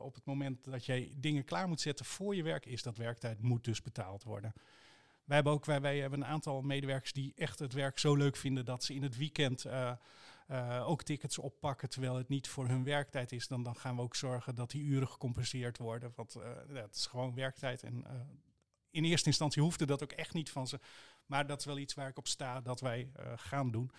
[0.00, 3.42] op het moment dat jij dingen klaar moet zetten voor je werk, is dat werktijd,
[3.42, 4.52] moet dus betaald worden.
[5.24, 8.36] Wij hebben ook wij, wij hebben een aantal medewerkers die echt het werk zo leuk
[8.36, 9.64] vinden dat ze in het weekend
[10.50, 14.02] uh, ook tickets oppakken terwijl het niet voor hun werktijd is, dan, dan gaan we
[14.02, 16.12] ook zorgen dat die uren gecompenseerd worden.
[16.14, 17.82] Want uh, ja, het is gewoon werktijd.
[17.82, 18.20] En uh,
[18.90, 20.80] in eerste instantie hoefde dat ook echt niet van ze.
[21.26, 23.90] Maar dat is wel iets waar ik op sta dat wij gaan doen.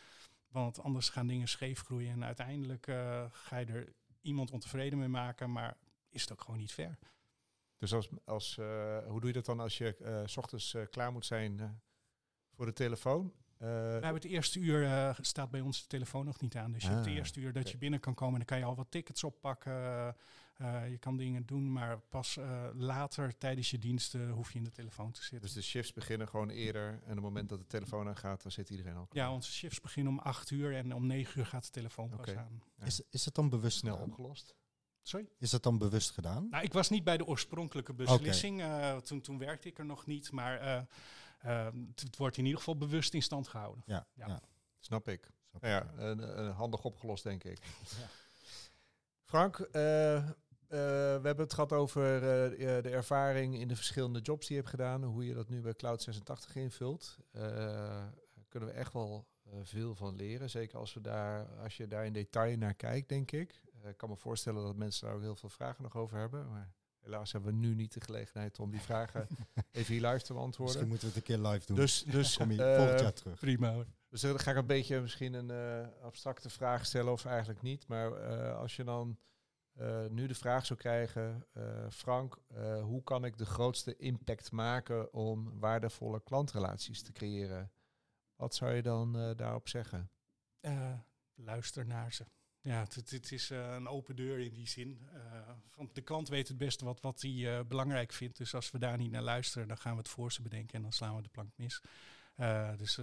[0.47, 2.85] Want anders gaan dingen scheef groeien en uiteindelijk
[3.31, 5.77] ga je er iemand ontevreden mee maken, maar
[6.09, 6.97] is het ook gewoon niet fair.
[7.77, 8.55] Dus als, als,
[9.07, 11.81] hoe doe je dat dan als je s ochtends klaar moet zijn
[12.53, 13.33] voor de telefoon?
[13.62, 16.72] Uh, we hebben het eerste uur uh, staat bij ons de telefoon nog niet aan.
[16.72, 18.64] Dus je hebt het ah, eerste uur dat je binnen kan komen, dan kan je
[18.64, 20.16] al wat tickets oppakken.
[20.62, 22.39] Uh, je kan dingen doen, maar pas
[22.74, 25.41] later tijdens je diensten hoef je in de telefoon te zitten.
[25.41, 28.51] Dus de shifts beginnen gewoon eerder en op het moment dat de telefoon aangaat, dan
[28.51, 29.26] zit iedereen al klaar.
[29.26, 32.36] Ja, onze shifts beginnen om acht uur en om negen uur gaat de telefoon pas
[32.36, 32.62] aan.
[32.84, 34.56] Is, is het dan bewust snel opgelost?
[35.01, 35.28] Sorry?
[35.38, 36.47] Is dat dan bewust gedaan?
[36.49, 38.64] Nou, ik was niet bij de oorspronkelijke beslissing.
[39.03, 40.88] toen, toen werkte ik er nog niet, maar
[41.45, 43.83] Ehm, het wordt in ieder geval bewust in stand gehouden.
[43.85, 44.41] Ja, ja.
[44.79, 45.31] snap ik.
[45.49, 47.59] Snap ja, een, handig opgelost, denk ik.
[47.99, 48.07] Ja.
[49.23, 50.29] Frank, uh, uh,
[50.69, 54.73] we hebben het gehad over uh, de ervaring in de verschillende jobs die je hebt
[54.75, 57.17] gedaan, hoe je dat nu bij Cloud 86 invult.
[58.47, 59.27] kunnen we echt wel
[59.63, 63.31] veel van leren, zeker als, we daar, als je daar in detail naar kijkt, denk
[63.31, 63.61] ik.
[63.83, 66.49] ik kan me voorstellen dat mensen daar ook heel veel vragen nog over hebben.
[66.49, 66.73] Maar
[67.06, 69.28] Helaas hebben we nu niet de gelegenheid om die vragen
[69.72, 70.66] even hier live te beantwoorden.
[70.66, 71.76] Misschien moeten we het een keer live doen.
[71.76, 73.39] Dus, dus kom je uh, volgend jaar terug.
[73.39, 73.86] Prima hoor.
[74.10, 77.88] Dus dan ga ik een beetje misschien een uh, abstracte vraag stellen of eigenlijk niet.
[77.88, 79.18] Maar uh, als je dan
[80.10, 81.47] nu de vraag zou krijgen,
[81.89, 82.38] Frank,
[82.82, 87.72] hoe kan ik de grootste impact maken om waardevolle klantrelaties te creëren?
[88.36, 90.10] Wat zou je dan daarop zeggen?
[91.36, 92.26] luister naar ze.
[92.66, 94.99] Ja, het, is uh, een open deur in die zin.
[95.13, 95.22] Uh,
[95.76, 98.38] want de klant weet het beste wat, wat hij uh, belangrijk vindt.
[98.38, 100.82] Dus als we daar niet naar luisteren, dan gaan we het voor ze bedenken en
[100.82, 101.82] dan slaan we de plank mis.
[102.78, 102.99] dus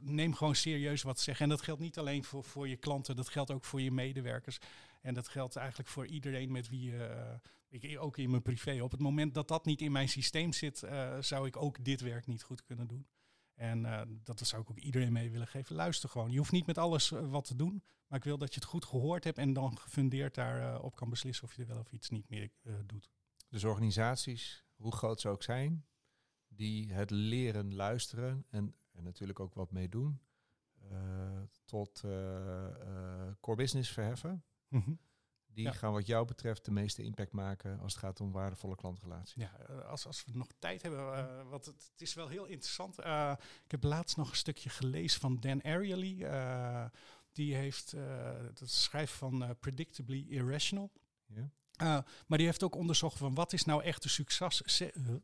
[0.00, 1.44] neem gewoon serieus wat ze zeggen.
[1.44, 4.58] En dat geldt niet alleen voor, voor je klanten, dat geldt ook voor je medewerkers.
[5.00, 6.94] En dat geldt eigenlijk voor iedereen met wie
[7.68, 8.82] ik ook in mijn privé.
[8.82, 10.82] Op het moment dat dat niet in mijn systeem zit,
[11.20, 13.06] zou ik ook dit werk niet goed kunnen doen.
[13.54, 15.76] En uh, dat zou ik ook iedereen mee willen geven.
[15.76, 16.30] Luister gewoon.
[16.30, 17.82] Je hoeft niet met alles uh, wat te doen.
[18.06, 20.96] Maar ik wil dat je het goed gehoord hebt en dan gefundeerd daarop uh, op
[20.96, 22.50] kan beslissen of je er wel of iets niet meer
[22.86, 23.10] doet.
[23.48, 25.86] Dus organisaties, hoe groot ze ook zijn,
[26.48, 30.20] die het leren luisteren en, en natuurlijk ook wat mee doen,
[31.64, 32.00] tot
[33.40, 34.44] core business verheffen.
[34.68, 34.98] Mm
[35.54, 39.34] die gaan wat jou betreft de meeste impact maken als het gaat om waardevolle klantrelaties.
[39.42, 42.44] Ja, eh, als, als we nog tijd hebben, uh, want het, het, is wel heel
[42.44, 43.00] interessant.
[43.00, 43.32] Uh,
[43.64, 46.22] ik heb laatst nog een stukje gelezen van Dan Ariely.
[46.22, 46.84] Uh,
[47.32, 47.90] die heeft
[48.58, 50.90] het schrijven van Predictably Irrational.
[51.76, 52.04] Ja.
[52.26, 54.62] maar die heeft ook onderzocht van wat is nou echt de succes,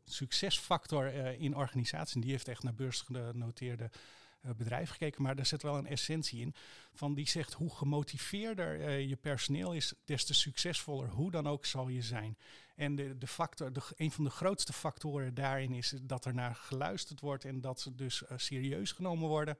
[0.03, 1.07] succesfactor
[1.39, 2.21] in organisaties.
[2.21, 3.99] Die heeft echt naar beursgenoteerde eh,
[4.41, 6.55] bedrijf gekeken, maar daar zit wel een essentie in.
[6.93, 11.65] Van die zegt hoe gemotiveerder uh, je personeel is, des te succesvoller hoe dan ook
[11.65, 12.37] zal je zijn.
[12.75, 16.55] En de, de factor, de, een van de grootste factoren daarin is dat er naar
[16.55, 19.57] geluisterd wordt en dat ze dus uh, serieus genomen worden.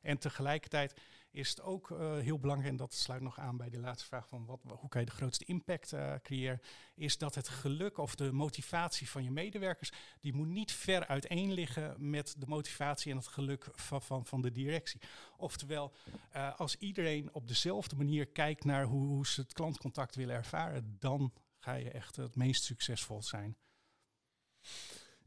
[0.00, 1.00] En tegelijkertijd
[1.34, 4.28] is het ook uh, heel belangrijk, en dat sluit nog aan bij de laatste vraag
[4.28, 6.60] van wat, hoe kan je de grootste impact uh, creëren,
[6.94, 11.52] is dat het geluk of de motivatie van je medewerkers, die moet niet ver uiteen
[11.52, 15.00] liggen met de motivatie en het geluk van, van, van de directie.
[15.36, 15.92] Oftewel,
[16.36, 20.96] uh, als iedereen op dezelfde manier kijkt naar hoe, hoe ze het klantcontact willen ervaren,
[20.98, 23.56] dan ga je echt het meest succesvol zijn.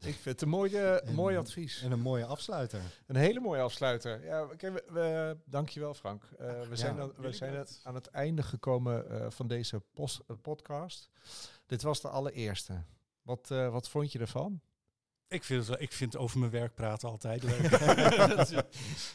[0.00, 1.82] Ik vind het een mooie, mooi advies.
[1.82, 2.80] En een mooie afsluiter.
[3.06, 4.24] Een hele mooie afsluiter.
[4.24, 6.22] Ja, okay, we, we, dankjewel Frank.
[6.40, 10.20] Uh, we zijn, dan, we zijn het aan het einde gekomen uh, van deze post,
[10.30, 11.10] uh, podcast.
[11.66, 12.82] Dit was de allereerste.
[13.22, 14.60] Wat, wat vond je ervan?
[15.28, 17.70] Ik vind, ik vind over mijn werk praten altijd leuk.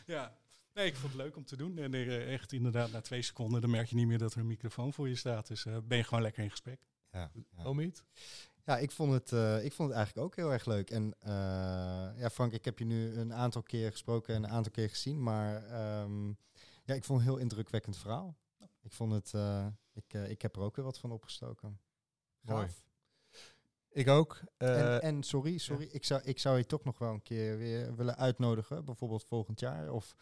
[0.05, 0.37] ja.
[0.73, 1.77] Nee, ik vond het leuk om te doen.
[1.77, 1.93] En
[2.27, 5.09] echt inderdaad, na twee seconden dan merk je niet meer dat er een microfoon voor
[5.09, 5.47] je staat.
[5.47, 6.79] Dus ben je gewoon lekker in gesprek.
[7.11, 7.63] Ja, ja.
[7.63, 8.03] Omid?
[8.65, 10.89] Ja, ik vond, het, eh, ik vond het eigenlijk ook heel erg leuk.
[10.89, 11.31] En eh,
[12.17, 15.23] ja, Frank, ik heb je nu een aantal keer gesproken en een aantal keer gezien.
[15.23, 16.27] Maar ehm,
[16.83, 18.37] ja, ik vond het een heel indrukwekkend verhaal.
[18.81, 21.79] Ik vond het, eh, ik, ik heb er ook weer wat van opgestoken.
[22.41, 22.65] Mooi.
[22.65, 22.85] Gaaf.
[23.93, 24.41] Ik ook.
[24.57, 27.95] En, en sorry, sorry, ik, zou, ik zou je toch nog wel een keer weer
[27.95, 28.85] willen uitnodigen.
[28.85, 30.15] Bijvoorbeeld volgend jaar of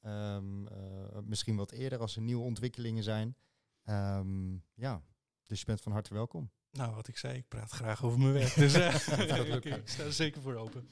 [0.00, 3.36] ehm, eh, misschien wat eerder als er nieuwe ontwikkelingen zijn.
[3.84, 5.02] Ehm, ja,
[5.46, 6.50] dus je bent van harte welkom.
[6.70, 8.54] Nou, wat ik zei, ik praat graag over mijn werk.
[8.54, 10.90] Dus eh, gaat ik, ik sta er zeker voor open.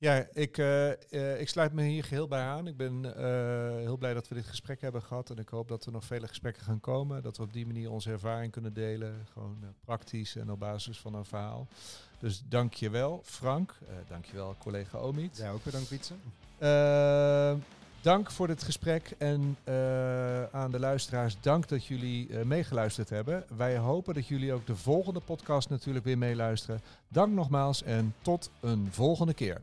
[0.00, 2.66] Ja, ik, eh, eh, ik sluit me hier geheel bij aan.
[2.66, 5.30] Ik ben eh, heel blij dat we dit gesprek hebben gehad.
[5.30, 7.22] En ik hoop dat er nog vele gesprekken gaan komen.
[7.22, 9.26] Dat we op die manier onze ervaring kunnen delen.
[9.32, 11.66] Gewoon praktisch en op basis van een verhaal.
[12.18, 13.74] Dus dank je wel, Frank.
[13.88, 15.36] Eh dank je wel, collega Omid.
[15.36, 16.14] Ja, ook bedankt, Wietse.
[18.08, 23.44] Dank voor dit gesprek en eh, aan de luisteraars dank dat jullie eh, meegeluisterd hebben.
[23.56, 26.80] Wij hopen dat jullie ook de volgende podcast natuurlijk weer meeluisteren.
[27.08, 29.60] Dank nogmaals en tot een volgende keer.